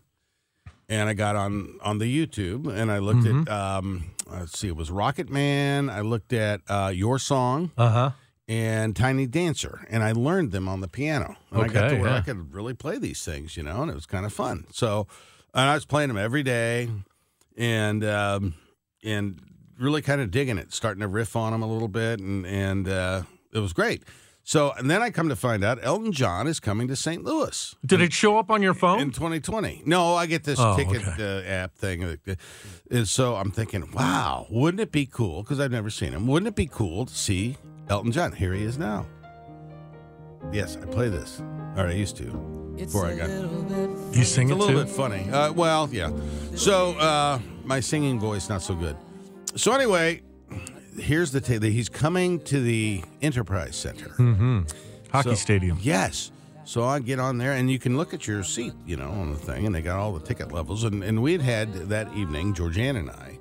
[0.87, 4.77] and I got on on the YouTube, and I looked at um, let's see, it
[4.77, 5.89] was Rocket Man.
[5.89, 8.11] I looked at uh, your song, Uh huh.
[8.49, 11.37] And Tiny Dancer, and I learned them on the piano.
[11.51, 13.91] And I got to Okay, where I could really play these things, you know, and
[13.91, 14.65] it was kind of fun.
[14.73, 15.07] So,
[15.55, 16.89] and I was playing them every day,
[17.57, 18.55] and um,
[19.05, 19.41] and
[19.79, 22.89] really kind of digging it, starting to riff on them a little bit, and and
[22.89, 24.03] uh, it was great.
[24.45, 27.23] So, and then I come to find out Elton John is coming to St.
[27.23, 28.99] Louis Did it show up on your phone?
[28.99, 29.83] in 2020.
[29.85, 31.47] No, I get this Oh, ticket okay.
[31.47, 32.03] uh, app thing.
[32.03, 32.17] uh,
[32.91, 35.43] And so I'm thinking, wow, wouldn't it be cool?
[35.43, 36.27] Because I've never seen him.
[36.27, 37.59] Wouldn't it be cool to see
[37.91, 38.33] Elton John?
[38.33, 39.07] Here he is now.
[40.53, 41.41] Yes, I play this.
[41.77, 42.25] Or I used to
[42.77, 43.29] before I got.
[43.29, 44.85] you sing It's a little too.
[44.85, 45.29] bit funny.
[45.31, 46.11] Uh, well, yeah.
[46.55, 48.97] So uh, my singing voice not so good.
[49.57, 50.23] So anyway,
[50.99, 54.11] here's the ta- he's coming to the Enterprise Center.
[54.11, 54.61] Mm-hmm.
[55.13, 55.79] Hockey So- stadium.
[55.81, 56.31] Yes.
[56.65, 59.31] So I get on there, and you can look at your seat, you know, on
[59.33, 60.85] the thing, and they got all the ticket levels.
[60.85, 63.39] And, and we had had that evening, Georgiana and I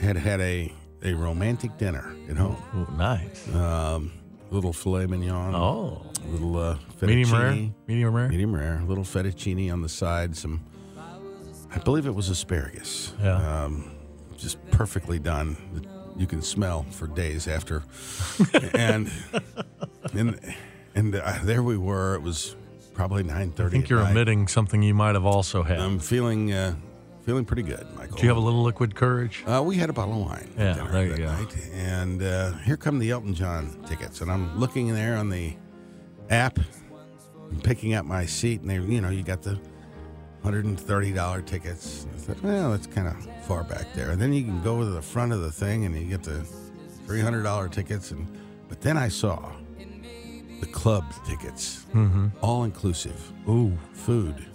[0.00, 0.72] had had a,
[1.02, 2.56] a romantic dinner at home.
[2.76, 3.48] Ooh, nice.
[3.54, 4.12] Um,
[4.50, 7.52] little filet mignon, Oh, little uh, medium rare.
[7.52, 8.28] fettuccine, Medium rare.
[8.28, 10.60] medium rare, little fettuccine on the side, some,
[11.74, 13.12] I believe it was asparagus.
[13.22, 13.64] Yeah.
[13.64, 13.92] Um,
[14.36, 15.56] just perfectly done.
[16.16, 17.82] You can smell for days after.
[18.74, 19.10] and
[20.12, 20.38] and
[20.94, 22.14] and uh, there we were.
[22.16, 22.56] It was
[22.94, 23.68] probably nine thirty.
[23.68, 25.78] I think you're omitting something you might have also had.
[25.78, 26.74] I'm feeling uh,
[27.22, 28.16] feeling pretty good, Michael.
[28.16, 29.42] Do you have a little liquid courage?
[29.46, 30.50] Uh, we had a bottle of wine.
[30.58, 31.26] Yeah, there you go.
[31.26, 35.54] Night, and uh, here come the Elton John tickets, and I'm looking there on the
[36.30, 36.58] app,
[37.50, 39.58] and picking up my seat, and they, you know, you got the
[40.42, 42.06] hundred and thirty dollar tickets.
[42.14, 44.10] I thought, well, that's kind of far back there.
[44.10, 46.42] And then you can go to the front of the thing, and you get the
[47.06, 48.26] three hundred dollar tickets, and
[48.68, 49.52] but then I saw
[50.60, 52.28] the club tickets, Mm-hmm.
[52.42, 54.46] all inclusive, Ooh, food.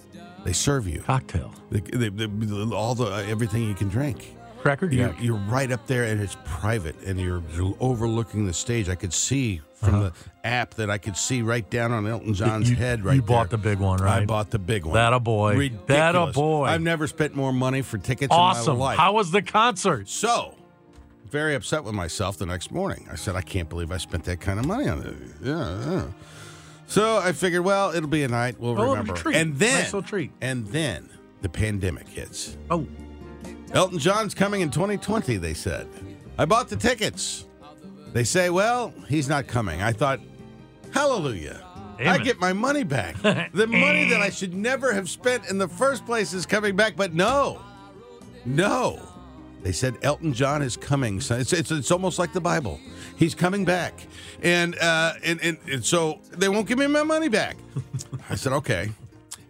[0.45, 1.01] They serve you.
[1.01, 1.51] cocktail.
[1.71, 4.37] The, the, the, all the everything you can drink.
[4.59, 5.21] Cracker You're, Jack.
[5.21, 8.89] you're right up there, and it's private, and you're, you're overlooking the stage.
[8.89, 10.09] I could see from uh-huh.
[10.09, 13.03] the app that I could see right down on Elton John's you, head.
[13.03, 13.57] Right, You bought there.
[13.57, 14.23] the big one, right?
[14.23, 14.95] I bought the big one.
[14.95, 15.55] That a boy.
[15.55, 15.87] Ridiculous.
[15.87, 16.65] That a boy.
[16.65, 18.73] I've never spent more money for tickets awesome.
[18.73, 18.97] in my life.
[18.97, 20.09] How was the concert?
[20.09, 20.55] so,
[21.29, 23.07] very upset with myself the next morning.
[23.11, 25.15] I said, I can't believe I spent that kind of money on it.
[25.43, 26.07] Yeah, yeah.
[26.87, 29.15] So I figured, well, it'll be a night we'll Oh, remember.
[29.31, 30.31] And then, Nice little treat.
[30.41, 31.09] and then
[31.41, 32.57] the pandemic hits.
[32.69, 32.87] Oh,
[33.73, 35.87] Elton John's coming in 2020, they said.
[36.37, 37.45] I bought the tickets.
[38.13, 39.81] They say, well, he's not coming.
[39.81, 40.19] I thought,
[40.93, 41.61] hallelujah.
[41.97, 43.15] Damn I get my money back.
[43.21, 46.95] the money that I should never have spent in the first place is coming back.
[46.95, 47.61] But no,
[48.45, 49.01] no.
[49.65, 51.19] They said Elton John is coming.
[51.19, 52.79] So it's, it's, it's almost like the Bible.
[53.17, 53.95] He's coming back.
[54.43, 57.57] And, uh, and, and, and so they won't give me my money back.
[58.29, 58.91] I said, okay.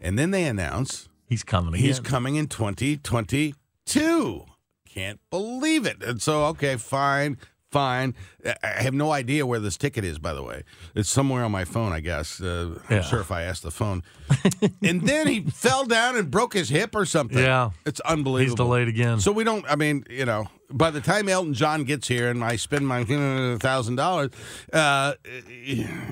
[0.02, 1.86] And then they announce he's coming again.
[1.86, 4.46] He's coming in 2022.
[4.88, 6.02] Can't believe it.
[6.02, 7.38] And so, okay, fine,
[7.76, 8.16] fine.
[8.64, 10.64] I have no idea where this ticket is, by the way.
[10.96, 12.40] It's somewhere on my phone, I guess.
[12.40, 14.02] Uh, I'm sure if I ask the phone.
[14.82, 17.38] and then he fell down and broke his hip or something.
[17.38, 17.72] Yeah.
[17.86, 18.52] It's unbelievable.
[18.52, 19.20] He's delayed again.
[19.20, 22.44] So we don't, I mean, you know, by the time Elton John gets here and
[22.44, 23.04] I spend my
[23.60, 24.32] thousand dollars,
[24.74, 25.14] uh,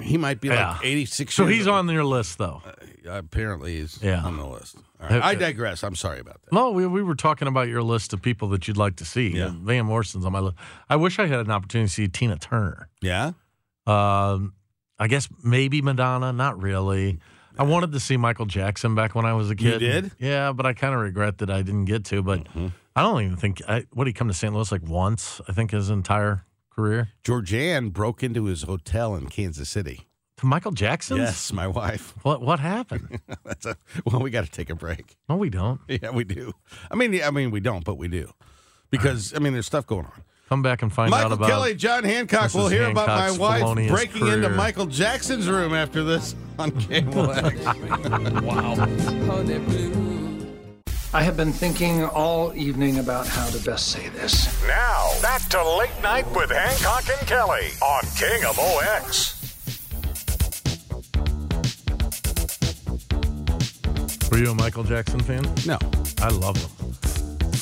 [0.01, 0.71] he might be Yeah.
[0.73, 1.33] like eighty six.
[1.33, 2.61] So he's on your list, though.
[3.05, 4.23] apparently he's Yeah.
[4.23, 4.77] on the list.
[4.99, 5.11] Right.
[5.13, 5.83] Uh, I digress.
[5.83, 6.53] I'm sorry about that.
[6.53, 9.29] No, we, we were talking about your list of people that you'd like to see.
[9.35, 9.47] Yeah.
[9.47, 10.55] Uh, Van Morrison's on my list.
[10.89, 12.87] I wish I had an opportunity to see Tina Turner.
[13.01, 13.31] Yeah,
[13.85, 14.53] Um,
[14.97, 17.19] I guess maybe Madonna, not really.
[17.59, 19.79] I wanted to see Michael Jackson back when I was a You kid.
[19.79, 20.11] did?
[20.19, 22.23] Yeah, but I kind of regret that I didn't get to.
[22.23, 22.67] But Mm-hmm.
[22.95, 24.53] I don't even think I what did he come to St.
[24.53, 25.41] Louis like once?
[25.47, 30.07] I think his entire career Georgianne broke into his hotel in Kansas City.
[30.37, 31.19] to Michael Jackson's.
[31.19, 32.13] Yes, my wife.
[32.23, 33.19] What what happened?
[33.45, 33.75] That's a
[34.05, 34.19] well.
[34.21, 35.17] We got to take a break.
[35.27, 35.81] no, we don't.
[35.87, 36.53] Yeah, we do.
[36.91, 38.31] I mean, I mean, we don't, but we do
[38.89, 40.23] because I mean, there's stuff going on.
[40.49, 42.51] Come back and find out Michael about Kelly, John Hancock.
[42.51, 42.55] Mrs.
[42.55, 44.49] We'll hear about my wife felonious breaking into.
[44.49, 48.41] Michael Jackson's room after this on KMOX.
[48.43, 48.75] wow.
[49.31, 49.43] Oh,
[51.15, 54.47] I have been thinking all evening about how to best say this.
[54.67, 59.39] Now, back to Late Night with Hancock and Kelly on KMOX.
[64.31, 65.43] Were you a Michael Jackson fan?
[65.67, 65.77] No,
[66.19, 66.71] I love him.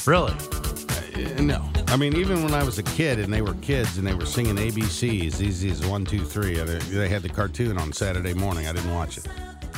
[0.05, 0.31] Really?
[0.31, 1.69] Uh, no.
[1.87, 4.25] I mean, even when I was a kid and they were kids and they were
[4.25, 6.53] singing ABCs, easy as one, two, three.
[6.53, 8.67] They they had the cartoon on Saturday morning.
[8.67, 9.27] I didn't watch it.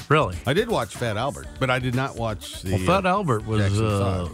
[0.10, 0.38] Really?
[0.46, 2.72] I did watch Fat Albert, but I did not watch the.
[2.72, 4.30] Well, Fat uh, Albert was uh,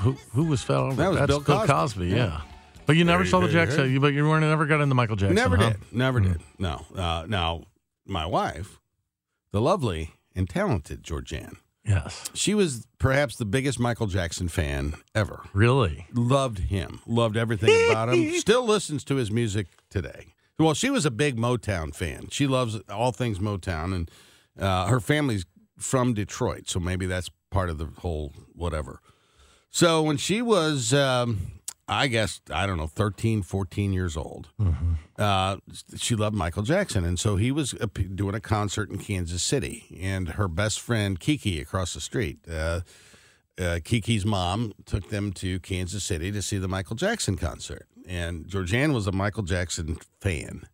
[0.00, 0.12] who?
[0.32, 0.96] Who was Fat Albert?
[0.96, 2.08] That was That's Bill Cosby.
[2.08, 2.16] yeah.
[2.16, 2.40] Yeah.
[2.86, 3.92] But you never Very, saw the Jackson.
[3.92, 5.34] You, but you weren't never got into Michael Jackson.
[5.34, 5.70] Never huh?
[5.70, 5.92] did.
[5.92, 6.40] Never did.
[6.58, 6.86] No.
[6.96, 7.64] Uh, now,
[8.06, 8.80] my wife,
[9.52, 12.30] the lovely and talented Georgianne, Yes.
[12.32, 15.42] she was perhaps the biggest Michael Jackson fan ever.
[15.52, 16.06] Really?
[16.14, 17.00] Loved him.
[17.06, 18.32] Loved everything about him.
[18.38, 20.32] Still listens to his music today.
[20.58, 22.28] Well, she was a big Motown fan.
[22.30, 24.10] She loves all things Motown, and
[24.58, 25.44] uh, her family's
[25.78, 29.00] from Detroit, so maybe that's part of the whole whatever.
[29.70, 31.38] So when she was, um,
[31.86, 34.48] I guess, I don't know, 13, 14 years old,
[35.18, 35.56] uh,
[35.96, 37.04] she loved Michael Jackson.
[37.04, 41.18] And so he was uh, doing a concert in Kansas City, and her best friend,
[41.20, 42.80] Kiki, across the street, uh,
[43.58, 47.86] uh, Kiki's mom took them to Kansas City to see the Michael Jackson concert.
[48.06, 50.66] And Georgianne was a Michael Jackson fan.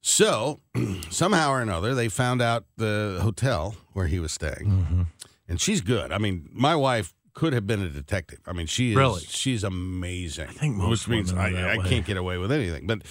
[0.00, 0.60] So
[1.10, 5.06] somehow or another, they found out the hotel where he was staying.
[5.48, 6.12] And she's good.
[6.12, 8.40] I mean, my wife could have been a detective.
[8.46, 9.20] I mean, she is Really?
[9.20, 10.48] she's amazing.
[10.48, 12.86] I think most which means I, I can't get away with anything.
[12.86, 13.02] But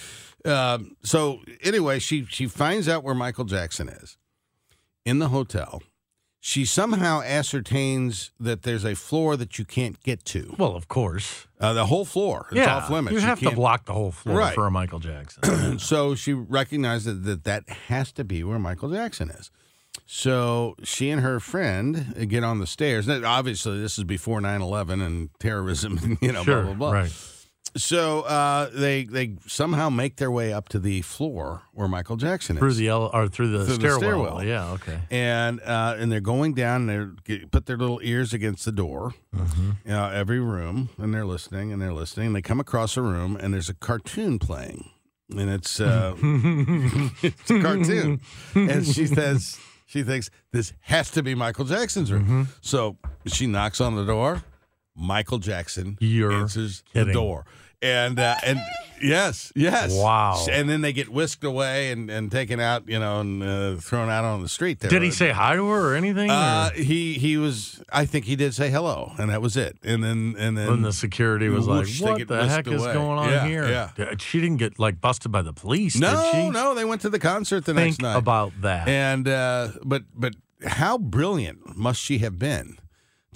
[0.50, 4.16] um, so anyway, she she finds out where Michael Jackson is
[5.04, 5.82] in the hotel.
[6.40, 10.54] She somehow ascertains that there's a floor that you can't get to.
[10.56, 11.46] Well, of course.
[11.60, 12.46] Uh, the whole floor.
[12.50, 12.76] It's yeah.
[12.76, 13.14] off limits.
[13.14, 14.54] You have to block the whole floor Right.
[14.54, 15.78] for a Michael Jackson.
[15.80, 19.50] so she recognizes that, that that has to be where Michael Jackson is.
[20.06, 23.08] So she and her friend get on the stairs.
[23.08, 26.62] Now, obviously, this is before 9 11 and terrorism, and you know, sure.
[26.62, 26.92] blah, blah, blah.
[27.00, 27.12] Right.
[27.76, 32.56] So uh, they they somehow make their way up to the floor where Michael Jackson
[32.56, 32.60] is.
[32.60, 33.98] Through the ele- or through the Through the stairwell.
[34.40, 34.44] stairwell.
[34.44, 34.70] Yeah.
[34.72, 34.98] Okay.
[35.10, 36.86] and uh, and they're going down.
[37.26, 39.92] They put their little ears against the door, Mm-hmm.
[39.92, 42.28] uh, every room, and they're listening and they're listening.
[42.28, 44.88] And They come across a room and there's a cartoon playing,
[45.30, 46.14] and it's uh,
[47.22, 48.20] it's a cartoon.
[48.54, 52.24] and she says she thinks this has to be Michael Jackson's room.
[52.24, 52.42] Mm-hmm.
[52.60, 52.96] So
[53.26, 54.42] she knocks on the door.
[54.98, 57.08] Michael Jackson You're answers kidding.
[57.08, 57.46] the door.
[57.80, 58.58] And uh, and
[59.00, 60.44] yes, yes, Wow.
[60.50, 64.10] And then they get whisked away and, and taken out, you know, and uh, thrown
[64.10, 64.80] out on the street.
[64.80, 64.90] There.
[64.90, 66.28] Did he say hi to her or anything?
[66.28, 67.80] Uh, or- he he was.
[67.92, 69.76] I think he did say hello, and that was it.
[69.84, 72.66] And then and then when the security was like, whoosh, they "What the whisked heck
[72.66, 72.92] is away.
[72.94, 74.14] going on Yeah, here?" Yeah.
[74.18, 76.50] She didn't get like busted by the police, No, did she?
[76.50, 78.16] no, they went to the concert the Think next night.
[78.16, 78.88] about that.
[78.88, 80.34] And uh, but but
[80.66, 82.76] how brilliant must she have been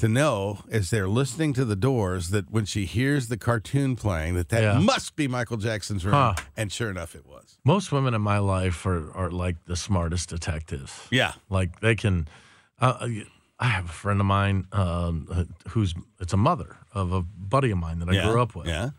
[0.02, 4.34] to know as they're listening to the Doors that when she hears the cartoon playing
[4.34, 4.78] that that Yeah.
[4.80, 6.34] must be Michael Jackson's room, Huh.
[6.56, 7.60] and sure enough, it was.
[7.64, 11.06] Most women in my life are, are like the smartest detectives.
[11.12, 11.34] Yeah.
[11.48, 12.26] Like they can.
[12.80, 13.06] Uh,
[13.60, 17.78] I have a friend of mine um, who's it's a mother of a buddy of
[17.78, 18.28] mine that I yeah.
[18.28, 18.66] grew up with.
[18.66, 18.90] Yeah.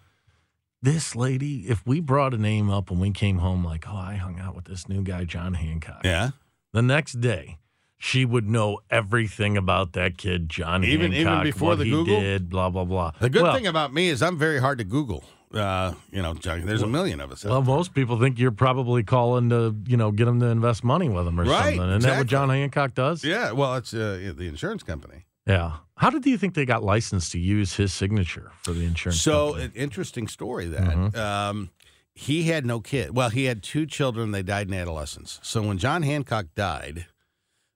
[0.81, 4.15] This lady, if we brought a name up when we came home, like, oh, I
[4.15, 6.01] hung out with this new guy, John Hancock.
[6.05, 6.29] Yeah.
[6.71, 7.57] The next day,
[8.03, 12.19] she would know everything about that kid, John Even- even before the he Google?
[12.19, 13.11] did, blah blah blah.
[13.21, 15.23] The good Well, thing about me is I'm very hard to Google.
[15.53, 17.45] Uh, you know, there's a million of us.
[17.45, 21.09] Well, most people think you're probably calling to, you know, get them to invest money
[21.09, 21.89] with them or Right, something.
[21.97, 23.23] Isn't that what John Hancock does?
[23.23, 23.51] yeah.
[23.51, 25.25] Well, it's uh, the insurance company.
[25.45, 25.73] Yeah.
[25.97, 29.21] How did you think they got licensed to use his signature for the insurance?
[29.21, 29.65] So, company?
[29.65, 31.19] an interesting story that Mm-hmm.
[31.19, 31.69] um,
[32.15, 33.15] he had no kid.
[33.15, 34.31] Well, he had two children.
[34.31, 35.39] They died in adolescence.
[35.43, 37.05] So when John Hancock died,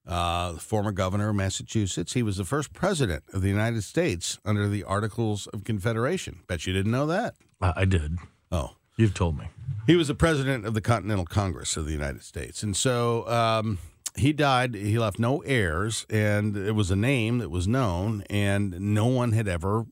[0.07, 2.13] uh, former governor of Massachusetts.
[2.13, 6.39] He was the first president of the United States under the Articles of Confederation.
[6.47, 7.35] Bet you didn't know that.
[7.61, 8.17] I, I did.
[8.51, 9.45] Oh, You've told me.
[9.85, 12.63] he was the president of the Continental Congress of the United States.
[12.63, 13.77] And so um,
[14.15, 14.73] he died.
[14.73, 19.33] He left no heirs, and it was a name that was known, and no one
[19.33, 19.85] had ever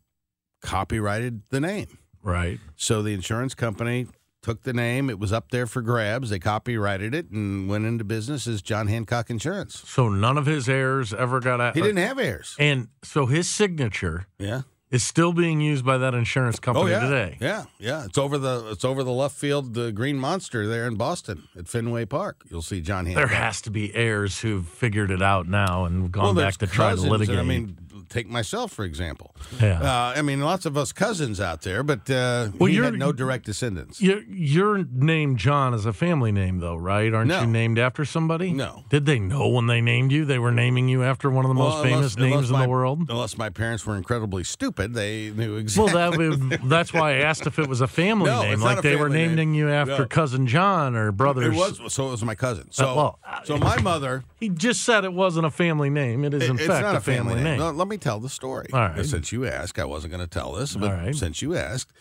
[0.61, 1.97] copyrighted the name.
[2.23, 2.59] Right.
[2.75, 4.07] So the insurance company
[4.45, 5.09] took the name.
[5.09, 6.29] It was up there for grabs.
[6.29, 9.81] They copyrighted it and went into business as John Hancock Insurance.
[9.87, 11.73] So none of his heirs ever got out.
[11.75, 12.55] He didn't have heirs.
[12.59, 14.61] And so his signature Yeah.
[14.91, 16.99] is still being used by that insurance oh, company oh yeah.
[17.09, 17.37] today.
[17.41, 18.05] Yeah, yeah.
[18.05, 21.67] It's over the it's over the left field, the Green Monster there in Boston at
[21.67, 22.43] Fenway Park.
[22.51, 23.27] You'll see John Hancock.
[23.27, 26.67] There has to be heirs who've figured it out now and gone well, back to
[26.67, 27.39] try to litigate.
[27.39, 27.79] I mean,
[28.09, 29.35] take myself for example.
[29.61, 29.81] Yeah.
[29.81, 33.11] Uh, I mean, lots of us cousins out there, but uh, Well, you're- had no
[33.11, 34.01] direct descendants.
[34.01, 37.13] your, your name, John, is a family name, though, right?
[37.13, 37.41] Aren't No.
[37.41, 38.51] you named after somebody?
[38.51, 38.83] No.
[38.89, 41.55] Did they know when they named you they were naming you after one of the
[41.55, 43.05] most Well, famous unless- names unless in my- the world?
[43.09, 45.93] Unless my parents were incredibly stupid, they knew Well, exactly.
[45.93, 48.95] that would, that's why I asked if it was a family No, name, like they
[48.95, 49.29] were family name.
[49.35, 50.05] naming you after No.
[50.07, 51.55] cousin John or brothers.
[51.55, 52.07] It was so.
[52.07, 52.67] It was my cousin.
[52.71, 54.23] So, well, uh, so my mother.
[54.45, 56.23] He just said it wasn't a family name.
[56.23, 57.57] It is, in fact, not a family, name.
[57.57, 58.67] No, let me tell the story.
[58.73, 59.05] All right.
[59.05, 61.15] Since you asked, I wasn't going to tell this, but right.
[61.15, 61.91] since you asked,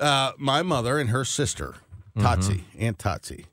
[0.00, 1.74] uh, my mother and her sister,
[2.16, 2.60] Mm-hmm.
[2.78, 3.46] Aunt Totsi.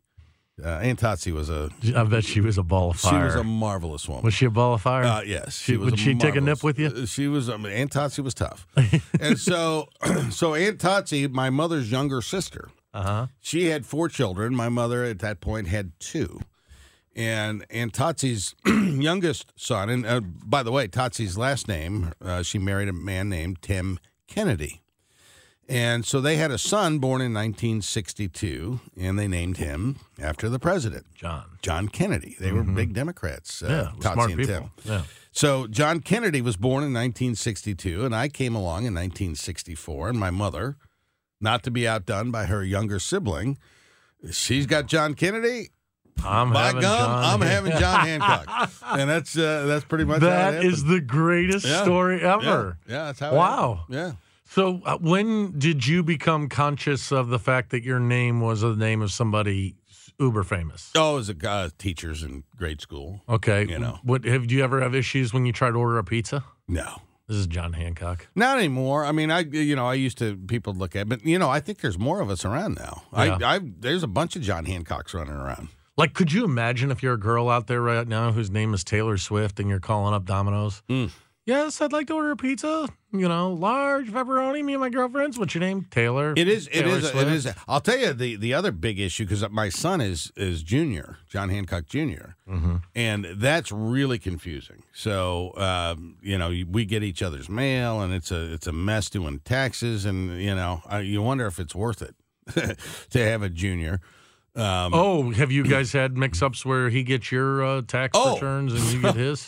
[0.61, 3.21] Uh, Aunt Totsi was a I bet she was a ball of fire.
[3.21, 4.25] she was a marvelous woman.
[4.25, 5.05] Was she a ball of fire?
[5.05, 6.87] Uh, yes, She- was would she take a nip with you?
[6.87, 7.49] uh, She was.
[7.49, 8.67] Um, Aunt Totsi was tough,
[9.21, 9.87] and so,
[10.29, 13.27] so Aunt Totsi, my mother's younger sister, Uh huh.
[13.39, 14.53] she had four children.
[14.53, 16.41] My mother at that point had two.
[17.15, 18.55] And and Totsi's
[19.01, 23.29] youngest son, and uh, by the way, Totsi's last name, uh, she married a man
[23.29, 24.81] named Tim Kennedy.
[25.67, 30.57] And so they had a son born in 1962, and they named him after the
[30.57, 31.45] president, John.
[31.61, 32.35] John Kennedy.
[32.39, 34.01] They were big Democrats, uh, Mm-hmm.
[34.01, 34.55] Yeah, Totsi smart and people.
[34.55, 34.71] Tim.
[34.91, 35.01] Yeah.
[35.31, 40.09] So John Kennedy was born in 1962, and I came along in 1964.
[40.09, 40.77] And my mother,
[41.39, 43.59] not to be outdone by her younger sibling,
[44.31, 45.69] she's got John Kennedy.
[46.25, 47.23] I'm By having gum, John.
[47.23, 51.81] I'm having John Hancock, and that's uh, that's pretty much That is the greatest Yeah.
[51.83, 52.77] story ever.
[52.87, 53.33] Yeah, that's how.
[53.35, 53.85] Wow.
[53.89, 54.13] Yeah.
[54.45, 58.75] So, uh, when did you become conscious of the fact that your name was the
[58.75, 59.75] name of somebody
[60.19, 60.91] uber famous?
[60.95, 63.21] Oh, as a guy, teachers in grade school.
[63.29, 63.65] Okay.
[63.67, 63.99] You know.
[64.03, 66.43] what have do you ever have issues when you try to order a pizza?
[66.67, 68.27] No, This is John Hancock.
[68.35, 69.05] not anymore.
[69.05, 71.59] I mean, I you know I used to people look at, but you know I
[71.59, 73.03] think there's more of us around now.
[73.13, 73.37] Yeah.
[73.41, 75.69] I, I there's a bunch of John Hancocks running around.
[75.99, 78.85] Like, could you imagine if you're a girl out there right now whose name is
[78.85, 80.81] Taylor Swift and you're calling up Domino's?
[80.87, 81.11] Mm.
[81.45, 82.87] Yes, I'd like to order a pizza.
[83.11, 84.63] You know, large pepperoni.
[84.63, 85.37] Me and my girlfriends.
[85.37, 85.87] What's your name?
[85.91, 86.33] Taylor.
[86.37, 86.67] It is.
[86.67, 87.09] It Taylor is.
[87.09, 87.27] Swift?
[87.31, 87.53] is.
[87.67, 91.49] I'll tell you the the other big issue because my son is is junior, John
[91.49, 92.75] Hancock junior Mm-hmm.
[92.95, 94.83] and that's really confusing.
[94.93, 99.09] So um, you know, we get each other's mail, and it's a it's a mess
[99.09, 102.15] doing taxes, and you know, I, you wonder if it's worth it
[103.09, 103.99] to have a junior.
[104.59, 108.33] Um, Oh, have you guys had mix-ups where he gets your uh, tax Oh.
[108.35, 109.47] returns and you get his?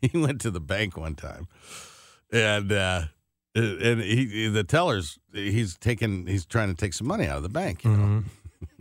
[0.00, 1.46] he went to the bank one time,
[2.32, 3.02] and uh,
[3.54, 7.48] and he the tellers he's taking he's trying to take some money out of the
[7.48, 8.22] bank, you know.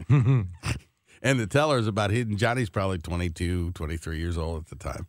[0.09, 0.41] Mm-hmm.
[1.21, 5.05] and the teller's about hidden Johnny's probably 22, 23 years old at the time,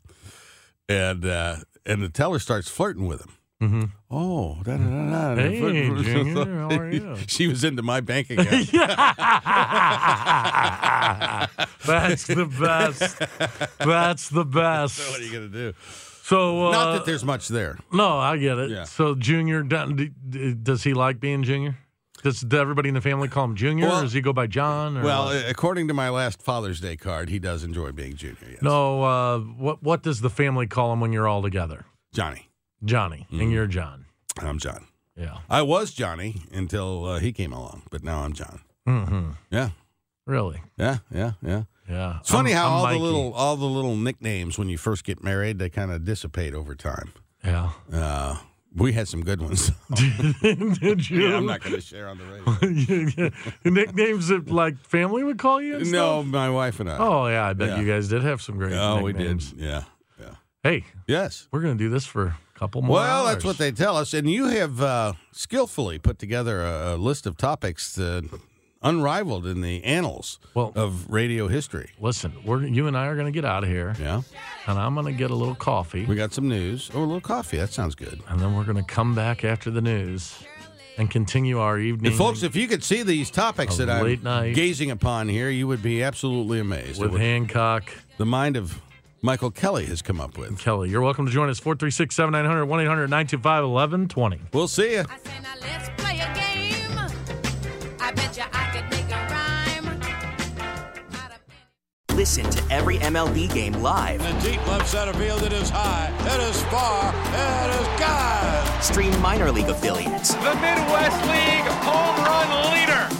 [0.88, 3.30] and uh, and the teller starts flirting with him.
[3.60, 5.40] Hmm Oh, da, da, da, da.
[5.42, 5.60] Hey,
[6.02, 7.16] Junior, how are you?
[7.26, 8.48] she was into my bank account.
[11.86, 13.18] That's the best.
[13.78, 14.96] That's the best.
[14.96, 15.72] so what are you gonna do?
[16.22, 17.78] So, uh, Not that there's much there.
[17.92, 18.70] no, I get it.
[18.70, 18.84] Yeah.
[18.84, 21.76] So, Junior, do- d- d- does he like being Junior?
[22.22, 24.96] Does everybody in the family call him Junior, Well- or does he go by John?
[24.98, 25.48] Or Well, what?
[25.48, 28.36] according to my last Father's Day card, he does enjoy being junior.
[28.48, 28.62] Yes.
[28.62, 29.02] no.
[29.02, 31.84] Uh, what what does the family call him when you're all together?
[32.12, 32.49] Johnny.
[32.84, 33.40] Johnny, Mm-hmm.
[33.40, 34.06] and you're John.
[34.40, 34.86] I'm John.
[35.16, 35.38] Yeah.
[35.50, 38.60] I was Johnny until uh, he came along, but now I'm John.
[38.88, 39.30] Mm-hmm.
[39.50, 39.70] Yeah,
[40.26, 40.62] Really?
[40.78, 41.62] yeah, yeah, yeah.
[41.88, 42.18] Yeah.
[42.20, 42.98] It's funny I'm- how I'm all Mikey.
[42.98, 46.54] the little all the little nicknames when you first get married they kind of dissipate
[46.54, 47.12] over time.
[47.44, 47.70] Yeah.
[47.92, 48.36] Uh,
[48.74, 49.72] we had some good ones.
[49.94, 51.20] Did you?
[51.28, 53.30] yeah, I'm not going to share on the radio.
[53.64, 55.78] Nicknames that like family would call you?
[55.80, 55.84] no,
[56.22, 56.26] stuff?
[56.26, 56.96] my wife and I.
[56.98, 57.80] Oh yeah, I bet Yeah.
[57.80, 58.72] you guys did have some great.
[58.74, 59.18] oh, we did.
[59.18, 59.54] nicknames.
[59.56, 59.82] Yeah,
[60.20, 60.34] yeah.
[60.62, 61.48] Hey, Yes.
[61.50, 62.96] we're gonna do this for couple more.
[62.96, 66.96] Well, that's what they tell us, and you have uh, skillfully put together a, a
[66.96, 68.20] list of topics uh,
[68.82, 71.90] unrivaled in the annals Well- of radio history.
[71.98, 74.22] Listen, we're you and I are gonna get out of here, Yeah,
[74.66, 76.90] and I'm gonna get a little coffee, we got some news.
[76.94, 77.56] Oh, a little coffee.
[77.56, 78.20] That sounds good.
[78.28, 80.38] and then we're gonna come back after the news
[80.98, 82.12] and continue our evening.
[82.12, 84.54] And folks, if you could see these topics that I'm night.
[84.54, 87.00] gazing upon here, you would be absolutely amazed.
[87.00, 88.78] With Hancock the mind of
[89.22, 90.58] Michael Kelly has come up with.
[90.58, 91.58] Kelly, you're welcome to join us.
[91.58, 94.40] 436 7900 1 800 925 1120.
[94.54, 95.04] We'll see you.
[95.60, 96.98] Let's play a game.
[98.00, 100.00] I bet you I could make a rhyme.
[102.16, 104.20] Listen to every MLB game live.
[104.22, 108.82] In the deep left center field, it is high, it is far, it is God.
[108.82, 110.34] Stream minor league affiliates.
[110.34, 113.19] The Midwest League home run leader.